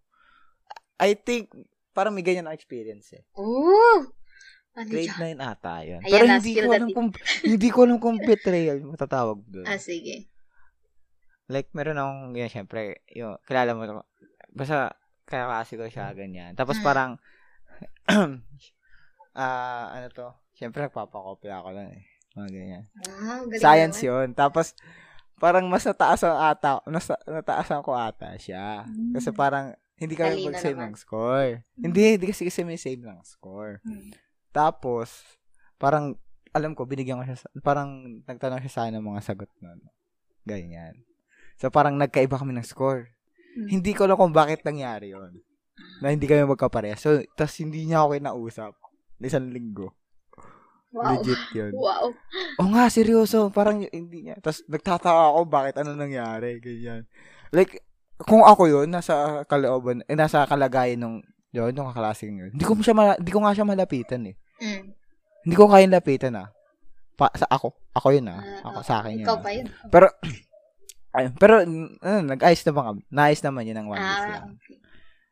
[0.97, 1.53] I think,
[1.93, 3.23] parang may ganyan na experience eh.
[3.37, 4.09] ooh!
[4.75, 5.39] Ano Grade yan?
[5.39, 6.01] 9 ata yun.
[6.03, 7.07] Ayan Pero hindi ko alam kung,
[7.45, 9.63] hindi ko alam kung betrayal matatawag doon.
[9.63, 10.27] Ah, sige.
[11.47, 14.03] Like, meron akong, yun, syempre, yung, kilala mo,
[14.51, 16.57] basta, kaya kasi ko siya, ganyan.
[16.57, 16.83] Tapos Mm.
[16.83, 17.11] parang,
[19.37, 22.03] ah, ano to, syempre, nagpapakopya ako lang eh.
[22.35, 22.83] Mga ganyan.
[23.05, 24.09] Ah, galing Science naman.
[24.09, 24.27] yun.
[24.33, 24.75] Tapos,
[25.37, 28.87] parang mas nataas ang ata, mas nataasan ko ata siya.
[29.11, 29.37] Kasi Mm.
[29.37, 29.65] parang,
[29.95, 30.91] hindi kami Talino mag-save naman.
[30.91, 31.51] ng score.
[31.79, 33.79] Hindi, hindi kasi kasi may save ng score.
[33.79, 34.11] Hmm.
[34.51, 35.23] Tapos,
[35.79, 36.19] parang,
[36.51, 39.79] alam ko, binigyan ko siya, sa, parang, nagtanong siya sa akin ng mga sagot nun.
[40.43, 40.99] Ganyan.
[41.55, 43.07] So, parang nagkaiba kami ng score.
[43.55, 43.67] Hmm.
[43.71, 45.39] Hindi ko alam kung bakit nangyari yon
[46.03, 46.99] Na hindi kami magkapareha.
[46.99, 48.71] So, tas hindi niya ako kinausap.
[49.23, 49.95] Isang linggo.
[50.95, 51.19] Wow.
[51.19, 51.71] Legit yun.
[51.75, 52.15] Wow.
[52.63, 53.51] Oo nga, seryoso.
[53.51, 54.39] Parang hindi niya.
[54.39, 56.63] Tapos nagtatawa ako bakit ano nangyari.
[56.63, 57.03] Ganyan.
[57.51, 57.83] Like,
[58.23, 61.17] kung ako yun, nasa kalooban, eh, nasa kalagayan nung,
[61.51, 62.49] yun, nung kaklaseng yun.
[62.55, 64.35] Hindi ko siya, ma- hindi ko nga siya malapitan eh.
[64.63, 64.83] Mm.
[65.43, 66.47] Hindi ko kayang lapitan ah.
[67.19, 67.75] Pa, sa ako.
[67.91, 68.39] Ako yun ah.
[68.39, 69.27] Ah, ako sa akin yun.
[69.27, 69.43] Ikaw ah.
[69.43, 69.67] pa yun.
[69.91, 70.07] Pero,
[71.15, 71.53] ay, pero,
[71.99, 72.99] ano, nag-ayos naman kami.
[73.11, 74.47] Naayos naman yun ng one week Ah, lang.
[74.55, 74.77] okay.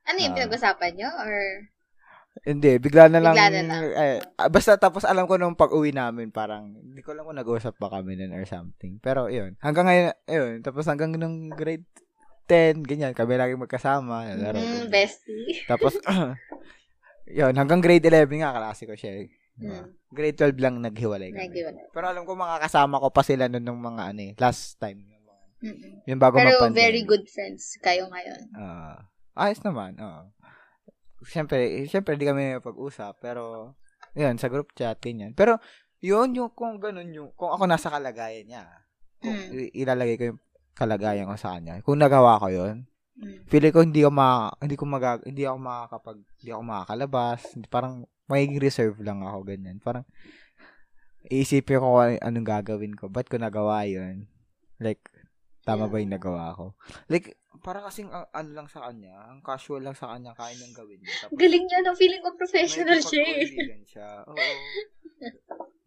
[0.03, 0.37] Ano yung Ah.
[0.43, 1.09] pinag-usapan nyo?
[1.23, 1.33] Or,
[2.35, 3.37] Hindi, bigla na lang.
[3.37, 3.81] Bigla na lang.
[3.93, 4.17] eh,
[4.49, 8.17] basta tapos alam ko nung pag-uwi namin, parang, hindi ko alam kung nag-usap ba kami
[8.17, 8.97] nun or something.
[8.97, 9.53] Pero, yun.
[9.59, 10.53] Hanggang ngayon, yun.
[10.59, 11.85] Tapos hanggang nung grade
[12.43, 14.33] 10, ganyan, kami lagi magkasama.
[14.33, 15.61] Laro, mm, bestie?
[15.63, 15.93] Tapos,
[17.29, 19.23] yun, hanggang grade 11 nga, klase ko siya.
[19.23, 19.29] eh.
[19.53, 19.85] Mm.
[20.09, 21.45] Grade 12 lang naghiwalay kami.
[21.47, 21.85] Nag-iwalay.
[21.87, 25.05] Pero alam ko makakasama ko pa sila nun nung mga ano eh, last time.
[25.05, 25.45] Yung, mga-
[26.09, 26.81] yung bago Pero mag-pandemic.
[26.81, 28.41] very good friends kayo ngayon.
[28.53, 29.05] Ah,
[29.37, 30.33] ayos naman, oo.
[31.25, 33.73] Siyempre, siyempre di kami pag-usap, pero
[34.13, 35.33] yun, sa group chat, ganyan.
[35.33, 35.57] Pero,
[36.03, 38.63] yun, yung kung ganun yung, kung ako nasa kalagayan niya,
[39.23, 39.71] kung Mm.
[39.71, 40.41] ilalagay ko yung
[40.75, 43.45] kalagayan ko sa kanya, kung nagawa ko yun, Mm.
[43.47, 47.67] feeling ko hindi ko ma, hindi ko magag, hindi ako makakapag, hindi ako makakalabas, hindi,
[47.69, 47.95] parang
[48.27, 49.77] magiging reserve lang ako, ganyan.
[49.79, 50.03] Parang,
[51.29, 53.07] iisipin ko anong gagawin ko.
[53.07, 54.27] Ba't ko nagawa yun?
[54.81, 55.12] Like,
[55.63, 56.75] tama ba yung nagawa ko?
[57.07, 60.75] Like, para kasing ang ano lang sa kanya, ang casual lang sa kanya, kaya niyang
[60.75, 61.15] gawin niya.
[61.23, 61.95] Tapos, Galing niya, no?
[61.95, 63.47] Feeling ko professional siya eh.
[63.87, 64.09] siya.
[64.27, 64.35] Oo.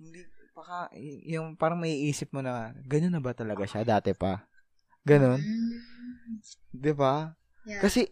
[0.00, 0.20] Hindi,
[0.56, 4.48] baka, y- yung parang may isip mo na, ganyan na ba talaga siya dati pa?
[5.04, 5.38] Ganon.
[5.38, 5.76] Mm.
[6.72, 7.30] Di ba?
[7.68, 7.84] Yeah.
[7.84, 8.08] Kasi,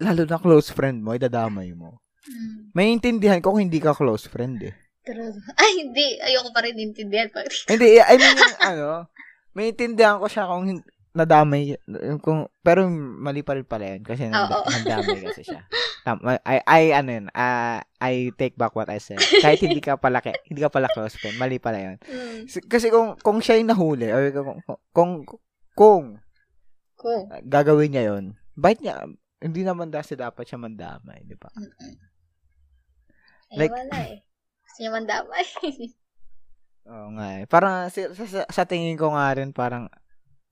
[0.00, 2.00] lalo na close friend mo, idadamay mo.
[2.24, 2.72] Mm.
[2.72, 4.74] May intindihan ko kung hindi ka close friend eh.
[5.04, 5.36] True.
[5.60, 6.16] Ay, hindi.
[6.24, 7.28] Ayoko pa rin intindihan.
[7.68, 8.88] Hindi, I mean yung ano,
[9.54, 10.66] may intindihan ko siya kung
[11.14, 11.78] nadamay,
[12.18, 14.66] kung, pero mali pa rin pala yun kasi nanda, Oo.
[14.66, 15.62] nadamay kasi siya.
[16.02, 19.22] Tama, I, I, ano yun, ah, I take back what I said.
[19.38, 20.18] Kahit hindi ka pala,
[20.50, 21.96] hindi ka pala close friend, mali pala yun.
[22.02, 22.50] Mm.
[22.66, 24.58] Kasi kung, kung siya yung nahuli, or kung,
[24.90, 25.12] kung,
[25.78, 26.04] kung
[26.98, 27.30] Cool.
[27.30, 29.06] ah, gagawin niya yun, bait niya,
[29.38, 31.48] hindi naman kasi dapat siya mandamay, di ba?
[33.54, 34.18] Like- wala eh.
[34.66, 35.46] Gusto niya mandamay.
[36.84, 37.44] Oo nga eh.
[37.48, 39.88] Parang sa, sa, sa tingin ko nga rin parang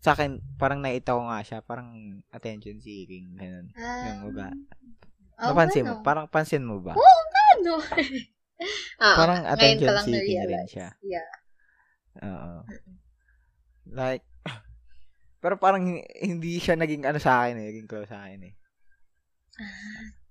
[0.03, 1.93] sa akin parang naita ko nga siya parang
[2.33, 3.70] attention seeking ganun.
[3.76, 4.49] ah, Yung uga.
[4.51, 5.95] oo Napansin mo?
[5.99, 6.03] no?
[6.03, 6.97] Parang pansin mo ba?
[6.97, 7.78] Ano?
[9.05, 10.89] ah, Parang attention seeking rin siya.
[11.05, 11.30] Yeah.
[12.24, 12.64] Oo.
[13.93, 14.24] Like
[15.43, 18.55] pero parang hin- hindi siya naging ano sa akin eh, naging close sa akin eh.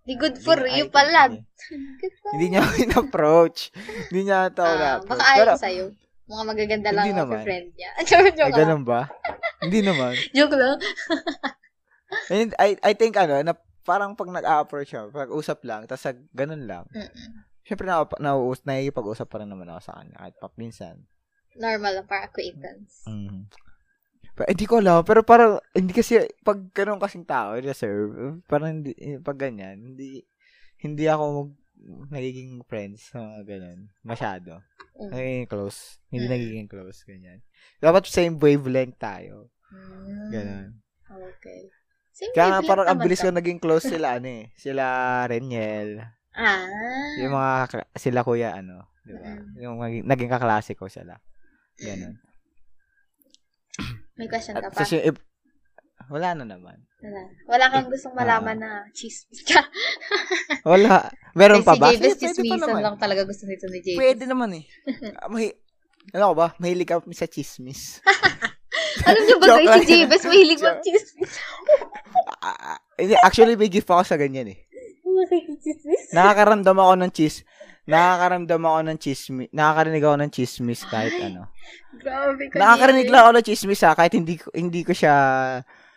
[0.02, 1.22] Di good for Hindi- you ay, pala.
[2.34, 3.70] Hindi, niya ako in-approach.
[4.10, 5.10] hindi niya ito Ah, na-approach.
[5.14, 5.86] baka Pero, ayaw sa'yo.
[6.26, 7.43] Mga magaganda lang ang naman.
[7.43, 7.89] friend niya.
[8.10, 8.60] joke, ay, joke lang.
[8.66, 9.02] ganun ba?
[9.62, 10.14] hindi naman.
[10.38, 10.78] Joke lang.
[12.34, 13.54] And I, I think ano, na
[13.86, 17.45] parang pag nag-approach siya, pag usap lang, tapos ganun lang, Mm-mm.
[17.62, 18.36] Siyempre, na, na,
[18.66, 20.95] nakikipag-usap pa rin naman ako sa kanya kahit pa minsan.
[21.56, 23.06] Normal lang, para acquaintance.
[23.06, 23.47] Mm.
[23.47, 23.71] Pero,
[24.48, 25.02] hindi ko alam.
[25.04, 30.24] Pero parang, hindi kasi, pag ganun kasing tao, reserve, parang hindi, eh, pag ganyan, hindi,
[30.82, 31.52] hindi ako mag,
[32.14, 33.80] nagiging friends sa mga ganun.
[34.06, 34.62] Masyado.
[35.02, 35.10] Mm.
[35.10, 35.80] Nagiging close.
[36.14, 36.34] Hindi Mm.
[36.38, 36.98] nagiging close.
[37.10, 37.39] Ganyan.
[37.82, 39.50] Dapat same wavelength tayo.
[39.74, 40.30] Mm.
[40.30, 40.68] Ganun.
[41.10, 41.62] Okay.
[42.14, 44.54] Same Kaya nga wavelength parang ang bilis ko naging close sila, ano eh.
[44.54, 44.84] Sila
[45.26, 46.06] Reniel.
[46.38, 46.70] Ah.
[47.18, 48.86] Yung mga, sila kuya, ano.
[49.02, 49.26] Di ba?
[49.26, 49.46] Mm.
[49.58, 51.18] Yung naging, naging kaklase ko sila.
[51.82, 52.16] Ganun.
[54.16, 54.80] May question ka At pa?
[54.80, 55.22] sa si- if-
[56.09, 56.76] wala na naman.
[56.99, 57.22] Wala.
[57.47, 59.64] Wala kang gustong malaman na chismis ka.
[60.72, 61.07] Wala.
[61.34, 61.88] Meron pa si ba?
[61.89, 63.97] Javis pwede pa chismisan lang talaga gusto nito ni Javis.
[63.97, 64.66] Pwede naman eh.
[65.18, 65.55] Ah, Mahi-
[66.12, 66.47] ano ko ba?
[66.57, 68.01] Mahilig ka sa chismis.
[69.07, 70.68] Alam niyo ba guys, si Javis mahilig Joke.
[70.78, 71.34] mag-chismis.
[72.43, 72.78] Ah,
[73.24, 74.59] actually, may gift ako sa ganyan eh.
[76.12, 77.47] Nakakaramdam ako ng chis.
[77.92, 79.50] Nakakaramdam ako ng chismis.
[79.52, 81.42] Nakakarinig ako ng chismis kahit Ay, ano.
[82.00, 82.56] Grabe ka.
[82.56, 85.16] Nakakarinig lang ako ng chismis ha, kahit hindi ko hindi ko siya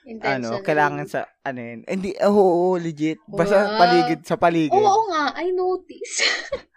[0.04, 1.80] ano, kailangan sa ano yun.
[1.86, 3.22] Hindi, oo, oo, legit.
[3.30, 3.78] Basta Wow.
[3.78, 4.74] paligid sa paligid.
[4.74, 6.14] Oo, oo nga, I notice.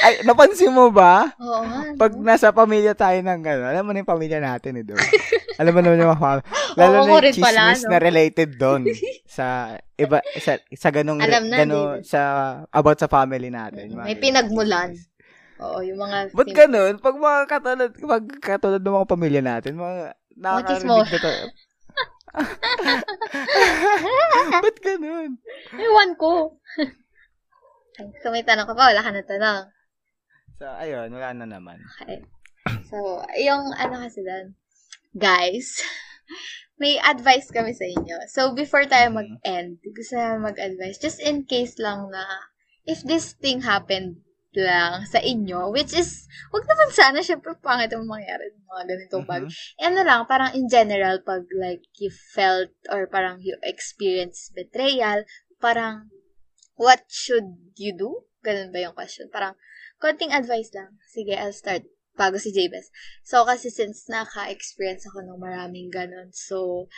[0.00, 1.36] Ay, napansin mo ba?
[1.36, 1.80] Oo nga.
[2.00, 4.96] Pag nasa pamilya tayo ng gano'n, alam mo na yung pamilya natin eh, doon.
[5.60, 6.40] alam mo naman yung mga
[6.80, 7.90] Lalo Oo, na yung rin pala, chismis no?
[7.92, 8.88] na related doon.
[9.36, 12.20] sa, iba, sa, sa ganong, Alam na, gano, sa,
[12.72, 13.92] about sa family natin.
[13.92, 14.96] May pinagmulan.
[14.96, 15.12] chismis.
[15.62, 16.34] Oo, yung mga...
[16.34, 16.94] Ba't ganun?
[16.98, 21.32] Pag mga katulad, pag katulad ng mga pamilya natin, mga nakakarinig na to.
[24.64, 25.30] Ba't ganun?
[25.76, 26.58] Ewan ko.
[28.24, 29.62] so, may tanong ka pa, wala ka na tanong.
[30.62, 31.82] So, ayun, wala na naman.
[31.98, 32.22] Okay.
[32.86, 34.54] So, yung ano kasi doon,
[35.10, 35.82] guys,
[36.82, 38.30] may advice kami sa inyo.
[38.30, 39.18] So, before tayo Mhm.
[39.18, 42.22] mag-end, gusto namin mag-advise, just in case lang na,
[42.86, 44.22] if this thing happened
[44.54, 49.26] lang sa inyo, which is, wag naman sana, syempre, pangit ang mangyari ng mga ganitong
[49.26, 49.42] bag.
[49.50, 49.82] Mhm.
[49.82, 55.26] Ano lang, parang in general, pag like, you felt, or parang you experienced betrayal,
[55.58, 56.06] parang,
[56.78, 58.30] what should you do?
[58.46, 59.26] Ganun ba yung question?
[59.26, 59.58] Parang,
[60.02, 60.98] konting advice lang.
[61.06, 61.86] Sige, I'll start.
[62.16, 62.92] bago si Jabez.
[63.24, 66.88] So, kasi since naka-experience ako ng maraming ganun, so,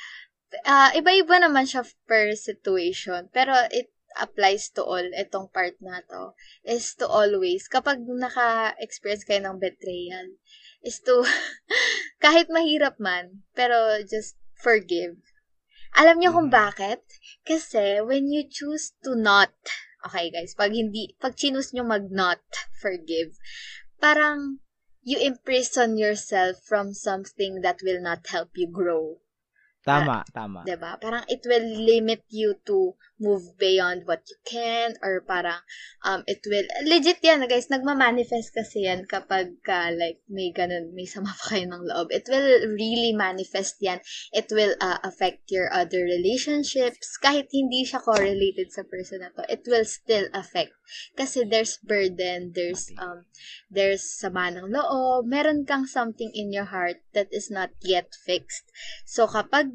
[0.66, 3.30] uh, iba-iba naman siya per situation.
[3.30, 6.34] Pero it applies to all, itong part na to,
[6.66, 10.38] is to always, kapag naka-experience kayo ng betrayal,
[10.82, 11.22] is to,
[12.24, 15.18] kahit mahirap man, pero just forgive.
[15.94, 16.58] Alam niyo kung mm.
[16.58, 17.06] bakit?
[17.46, 19.54] Kasi when you choose to not,
[20.04, 22.44] okay guys, pag hindi, pag chinus nyo mag not
[22.76, 23.40] forgive,
[23.98, 24.60] parang
[25.04, 29.20] you imprison yourself from something that will not help you grow.
[29.84, 30.64] Tama, uh, tama.
[30.64, 30.96] 'Di ba?
[30.96, 35.60] Parang it will limit you to move beyond what you can or parang
[36.08, 37.68] um it will legit yan guys.
[37.68, 42.08] Nagma-manifest kasi yan kapag ka, like may ganun may sama pa kayo ng loob.
[42.16, 44.00] It will really manifest yan.
[44.32, 47.20] It will uh, affect your other relationships.
[47.20, 50.72] Kahit hindi siya correlated sa person na to it will still affect.
[51.12, 53.28] Kasi there's burden there's um
[53.68, 55.28] there's sama ng loob.
[55.28, 58.66] Meron kang something in your heart that is not yet fixed
[59.06, 59.70] so kapag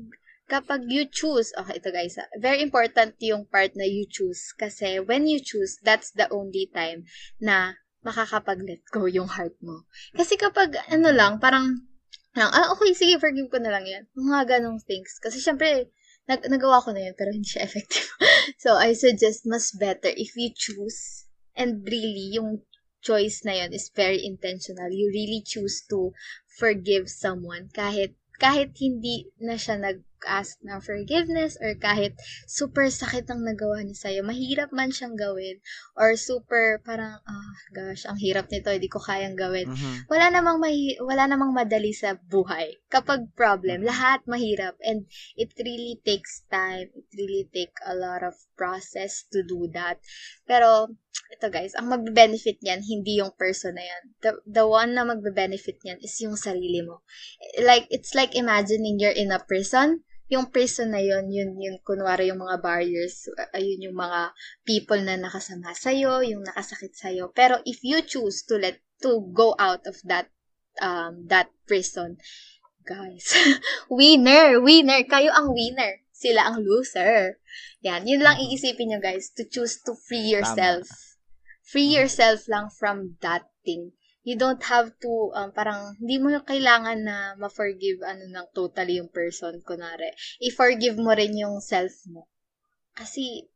[0.49, 4.49] kapag you choose, okay, ito guys, ah, very important yung part na you choose.
[4.57, 7.05] Kasi when you choose, that's the only time
[7.37, 9.85] na makakapag-let go yung heart mo.
[10.17, 11.85] Kasi kapag, ano lang, parang,
[12.33, 14.03] lang, ah, okay, sige, forgive ko na lang yan.
[14.17, 15.21] Mga ganong things.
[15.21, 15.93] Kasi syempre,
[16.25, 18.09] nag nagawa ko na yun, pero hindi siya effective.
[18.63, 22.65] so, I suggest mas better if you choose, and really, yung
[23.01, 24.91] choice na yun is very intentional.
[24.91, 26.11] You really choose to
[26.47, 32.11] forgive someone kahit kahit hindi na siya nag-ask ng forgiveness or kahit
[32.43, 35.63] super sakit ang nagawa niya sa'yo, mahirap man siyang gawin
[35.95, 39.71] or super parang, ah, oh, gosh, ang hirap nito, hindi ko kayang gawin.
[39.71, 40.11] Mm-hmm.
[40.11, 42.75] Wala namang mahi- wala namang madali sa buhay.
[42.91, 43.91] Kapag problem, mm-hmm.
[43.95, 45.07] lahat mahirap and
[45.39, 46.91] it really takes time.
[46.91, 50.03] It really take a lot of process to do that.
[50.43, 50.91] Pero
[51.29, 54.03] ito guys, ang magbe-benefit niyan, hindi yung person na yan.
[54.17, 57.05] The, the one na magbe-benefit niyan is yung sarili mo.
[57.61, 60.08] Like, it's like imagining you're in a prison.
[60.29, 65.17] Yung prison na yun, yun, yun, kunwari yung mga barriers, ayun yung mga people na
[65.17, 67.33] nakasama sa'yo, yung nakasakit sa'yo.
[67.33, 70.29] Pero if you choose to let, to go out of that,
[70.79, 72.21] um, that prison,
[72.85, 73.33] guys,
[73.89, 77.39] winner, winner, kayo ang winner sila ang loser.
[77.79, 78.51] Yan, yun lang mm-hmm.
[78.51, 80.83] iisipin nyo guys, to choose to free yourself.
[80.83, 81.09] Tama
[81.69, 83.93] free yourself lang from that thing.
[84.29, 89.09] You don't have to, um, parang, hindi mo kailangan na ma-forgive, ano, ng totally yung
[89.09, 90.13] person, kunwari.
[90.37, 92.29] I-forgive mo rin yung self mo.
[92.93, 93.49] Kasi,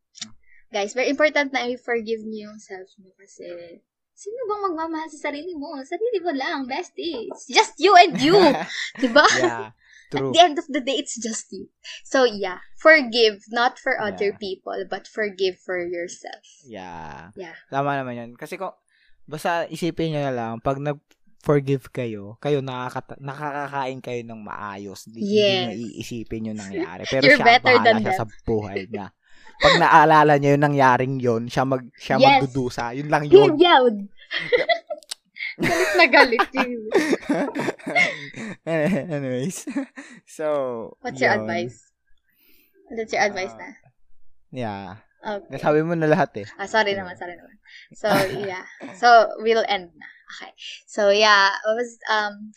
[0.73, 3.45] guys, very important na i-forgive niyo yung self mo kasi,
[4.17, 5.77] sino bang magmamahal sa sarili mo?
[5.85, 7.29] Sarili mo lang, bestie.
[7.29, 8.33] It's just you and you.
[9.01, 9.25] diba?
[9.37, 9.77] Yeah.
[10.13, 10.29] True.
[10.29, 11.73] At the end of the day, it's just you.
[12.05, 12.61] So, yeah.
[12.77, 14.41] Forgive, not for other yeah.
[14.41, 16.45] people, but forgive for yourself.
[16.65, 17.33] Yeah.
[17.33, 17.57] Yeah.
[17.73, 18.31] Tama naman yun.
[18.37, 18.77] Kasi kung,
[19.27, 20.99] basta isipin nyo na lang, pag nag,
[21.43, 25.11] forgive kayo, kayo nakakata- nakakakain kayo ng maayos.
[25.11, 25.43] Di, yes.
[25.43, 27.03] Hindi nyo iisipin yung nangyari.
[27.11, 29.11] Pero You're siya, better than siya sa buhay niya.
[29.59, 32.27] Pag naalala niya yung nangyaring yon siya mag siya yes.
[32.41, 32.95] magdudusa.
[32.95, 33.53] Yun lang yun.
[33.59, 33.95] Yun,
[35.63, 36.81] galit na galit yun.
[39.13, 39.67] Anyways.
[40.25, 41.29] So, What's yun.
[41.29, 41.93] your advice?
[42.89, 43.69] That's your advice uh, na?
[44.53, 44.87] Yeah.
[45.23, 45.55] Okay.
[45.55, 46.47] Nasabi mo na lahat eh.
[46.59, 47.55] Ah, sorry naman, sorry naman.
[47.95, 48.11] So,
[48.43, 48.67] yeah.
[48.99, 49.07] So,
[49.39, 50.07] we'll end na.
[50.35, 50.51] Okay.
[50.83, 51.55] So, yeah.
[51.55, 52.51] I was, um,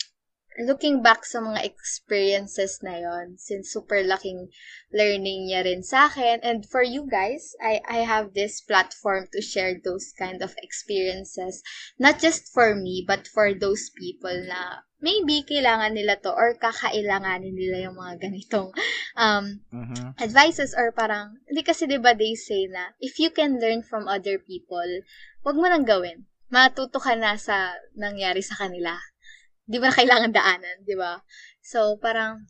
[0.58, 4.48] looking back sa mga experiences na yon since super laking
[4.88, 9.44] learning niya rin sa akin and for you guys I I have this platform to
[9.44, 11.60] share those kind of experiences
[12.00, 17.53] not just for me but for those people na maybe kailangan nila to or kakailanganin
[17.53, 18.72] nila yung mga ganitong
[19.16, 20.16] um mm-hmm.
[20.16, 24.09] advices or parang hindi kasi 'di ba they say na if you can learn from
[24.09, 24.88] other people
[25.44, 28.97] wag mo nang gawin matuto ka na sa nangyari sa kanila
[29.66, 31.20] di ba kailangan daanan, di ba?
[31.59, 32.47] So, parang,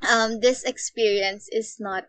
[0.00, 2.08] um, this experience is not,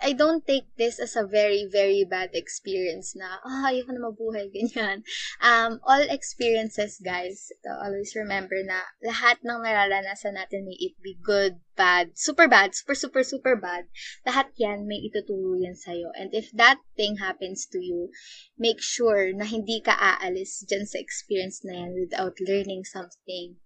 [0.00, 4.06] I don't take this as a very, very bad experience na, ah, oh, ayoko na
[4.06, 5.02] mabuhay, ganyan.
[5.42, 11.18] Um, all experiences, guys, to always remember na lahat ng nararanasan natin, may it be
[11.18, 13.90] good, bad, super bad, super, super, super bad,
[14.22, 16.14] lahat yan may ituturo yan sa'yo.
[16.14, 18.14] And if that thing happens to you,
[18.54, 23.58] make sure na hindi ka aalis dyan sa experience na yan without learning something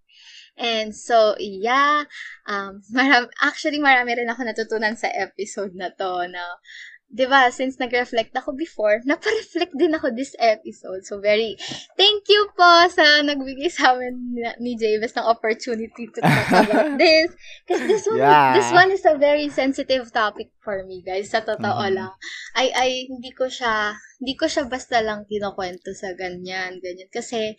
[0.58, 2.04] And so, yeah,
[2.46, 6.60] um, marami, actually marami rin ako natutunan sa episode na to na,
[7.12, 11.04] di ba, since nag-reflect ako before, napareflect din ako this episode.
[11.04, 11.56] So, very,
[11.96, 17.32] thank you po sa nagbigay sa amin ni Javis ng opportunity to talk about this.
[17.64, 18.52] Because this one, yeah.
[18.56, 21.32] this one is a very sensitive topic for me, guys.
[21.32, 21.96] Sa totoo mm-hmm.
[21.96, 22.12] lang.
[22.56, 27.08] Ay, ay, hindi ko siya, hindi ko siya basta lang kinukwento sa ganyan, ganyan.
[27.12, 27.56] Kasi,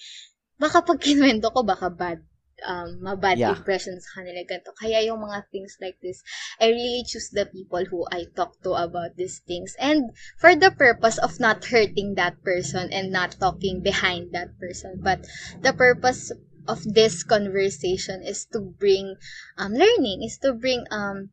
[0.57, 2.21] baka pag kinwento ko, baka bad
[2.65, 3.55] um, mabad Yeah.
[3.55, 4.73] impressions sa kanila ganito.
[4.75, 6.23] Kaya yung mga things like this,
[6.59, 9.75] I really choose the people who I talk to about these things.
[9.79, 14.99] And for the purpose of not hurting that person and not talking behind that person.
[15.03, 15.25] But
[15.61, 16.31] the purpose
[16.67, 19.15] of this conversation is to bring
[19.57, 21.31] um, learning, is to bring um,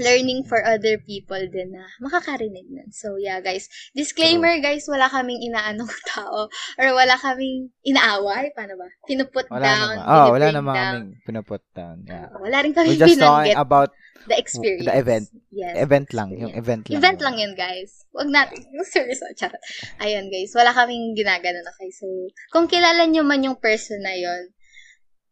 [0.00, 2.88] learning for other people din na makakarinig nun.
[2.92, 3.68] So, yeah, guys.
[3.92, 6.48] Disclaimer, guys, wala kaming inaanong tao
[6.80, 8.48] or wala kaming inaaway.
[8.56, 8.88] Paano ba?
[9.04, 9.94] Pinuput Wala down.
[10.00, 10.08] naman.
[10.08, 11.96] Oh, wala naman kaming pinuput down.
[12.08, 12.32] Yeah.
[12.32, 13.90] Wala rin We're kami just talking about
[14.24, 14.86] the experience.
[14.88, 15.26] the event.
[15.52, 15.74] Yes.
[15.76, 16.28] event lang.
[16.40, 16.96] Yung event lang.
[16.96, 18.08] Event lang yun, guys.
[18.16, 18.64] Wag natin.
[18.88, 19.60] Seryoso, charot.
[20.00, 20.56] Ayun, guys.
[20.56, 21.66] Wala kaming ginaganon.
[21.76, 22.06] Okay, so,
[22.48, 24.48] kung kilala nyo man yung person na yun,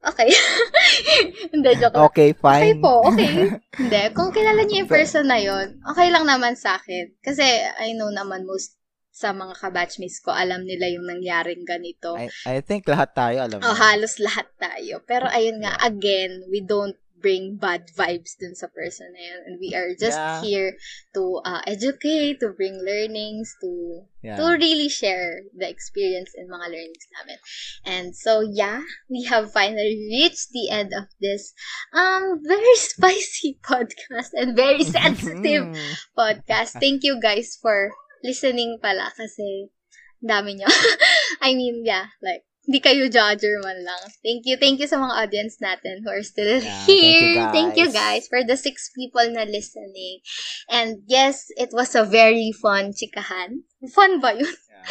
[0.04, 0.30] okay.
[1.52, 2.06] Hindi, joke lang.
[2.12, 2.80] Okay, Okay fine.
[2.80, 3.60] po, okay.
[3.80, 7.16] Hindi, kung kilala niyo yung person na yon, okay lang naman sa akin.
[7.20, 7.44] Kasi
[7.80, 8.80] I know naman most
[9.10, 12.16] sa mga kabatchmates ko, alam nila yung nangyaring ganito.
[12.16, 15.04] I, I think lahat tayo alam Oh, halos lahat tayo.
[15.04, 19.40] Pero ayun nga, again, we don't bring bad vibes dun sa person na yun.
[19.46, 20.40] And we are just Yeah.
[20.40, 20.70] here
[21.14, 24.36] to uh, educate, to bring learnings, to Yeah.
[24.36, 27.38] to really share the experience and mga learnings namin.
[27.86, 31.52] And so, yeah, we have finally reached the end of this
[31.92, 35.72] um very spicy podcast and very sensitive
[36.16, 36.76] podcast.
[36.82, 37.92] Thank you guys for
[38.24, 39.72] listening pala kasi
[40.20, 40.68] dami nyo.
[41.40, 44.02] I mean, yeah, like, hindi kayo judger man lang.
[44.22, 44.54] Thank you.
[44.54, 47.34] Thank you sa mga audience natin who are still Yeah, thank here.
[47.34, 47.96] you, Thank you guys.
[47.96, 50.20] guys for the six people na listening.
[50.70, 53.64] And yes, it was a very fun chikahan.
[53.90, 54.46] Fun ba yun?
[54.46, 54.86] Yeah.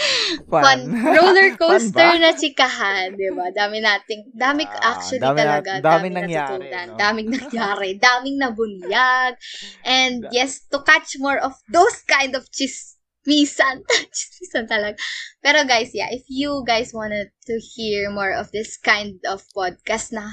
[0.46, 0.80] Fun.
[0.92, 3.50] Roller coaster Fun na chikahan, di ba?
[3.50, 5.72] Dami nating, dami Ah, actually dami na- talaga.
[5.82, 6.94] daming nangyari, no?
[6.94, 7.90] Daming nangyari.
[7.98, 9.34] daming nabunyag.
[9.82, 12.46] And yes, to catch more of those kind of
[13.26, 13.84] chismisan.
[14.16, 14.98] chismisan talaga.
[15.44, 20.12] Pero guys, yeah, if you guys wanted to hear more of this kind of podcast
[20.12, 20.30] na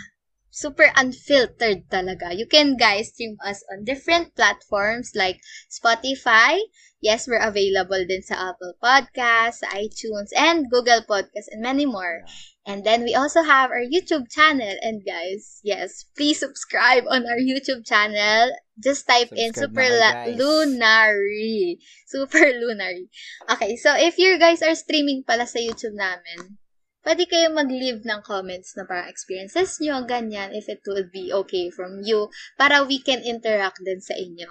[0.51, 6.59] super unfiltered talaga, you can guys stream us on different platforms like Spotify.
[7.05, 12.25] Yes, we're available din sa Apple Podcasts, iTunes, and Google Podcasts, and many more.
[12.67, 14.75] And then we also have our YouTube channel.
[14.83, 18.51] And guys, yes, please subscribe on our YouTube channel.
[18.83, 20.35] Just type in Subscribe Super na.
[20.35, 21.79] Lunary.
[22.11, 23.07] Super Lunary.
[23.49, 26.59] Okay, so if you guys are streaming pala sa YouTube namin,
[27.07, 31.71] pwede kayo mag-leave ng comments na parang experiences nyo, ganyan, if it would be okay
[31.71, 32.27] from you,
[32.59, 34.51] para we can interact din sa inyo.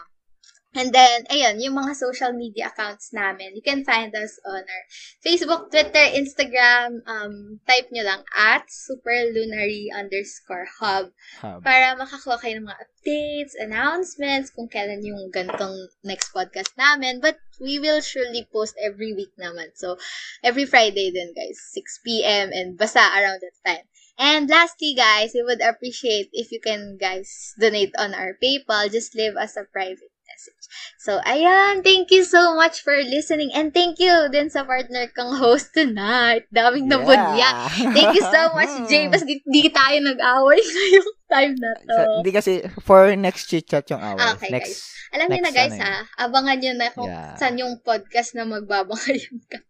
[0.76, 4.84] And then, ayun, yung mga social media accounts namin, you can find us on our
[5.24, 11.64] Facebook, Twitter, Instagram, um, type nyo lang at superlunary underscore hub Hub.
[11.64, 17.24] para makakuha kayo ng mga updates, announcements, kung kailan yung gantong next podcast namin.
[17.24, 19.72] But we will surely post every week naman.
[19.80, 19.96] So,
[20.44, 21.56] every Friday din, guys.
[21.72, 22.52] 6 p.m.
[22.52, 23.88] and basta around that time.
[24.20, 28.92] And lastly, guys, we would appreciate if you can, guys, donate on our PayPal.
[28.92, 30.64] Just leave us a private message.
[31.00, 31.80] So, ayan.
[31.80, 33.56] Thank you so much for listening.
[33.56, 36.44] And thank you din sa partner kang host tonight.
[36.52, 37.72] Daming nabunya.
[37.96, 39.08] Thank you so much, Jay.
[39.08, 42.00] Mas di, di tayo nag-away ngayong time na to.
[42.20, 42.52] Hindi kasi,
[42.84, 44.28] for next chit-chat yung away.
[44.36, 45.96] Okay, next, Alam niyo na guys ano ha,
[46.28, 47.40] abangan niyo na kung Yeah.
[47.40, 49.64] saan yung podcast na magbabangayan ka.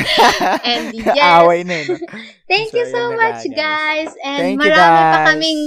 [0.72, 2.00] And yes, away na yun.
[2.48, 4.12] thank So, you so na much nga, guys.
[4.24, 5.26] And Thank marami pa guys.
[5.28, 5.62] kaming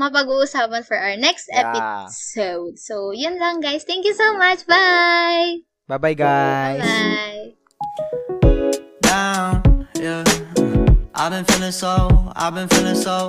[0.00, 1.68] mapag-uusapan for our next Yeah.
[2.08, 2.80] episode.
[2.80, 3.84] So, yun lang guys.
[3.84, 4.64] Thank you so much.
[4.64, 5.68] Bye!
[5.84, 6.80] Bye-bye, guys.
[6.80, 7.52] Bye!
[9.02, 10.22] down, yeah.
[11.14, 13.28] I've been feeling so, I've been feeling so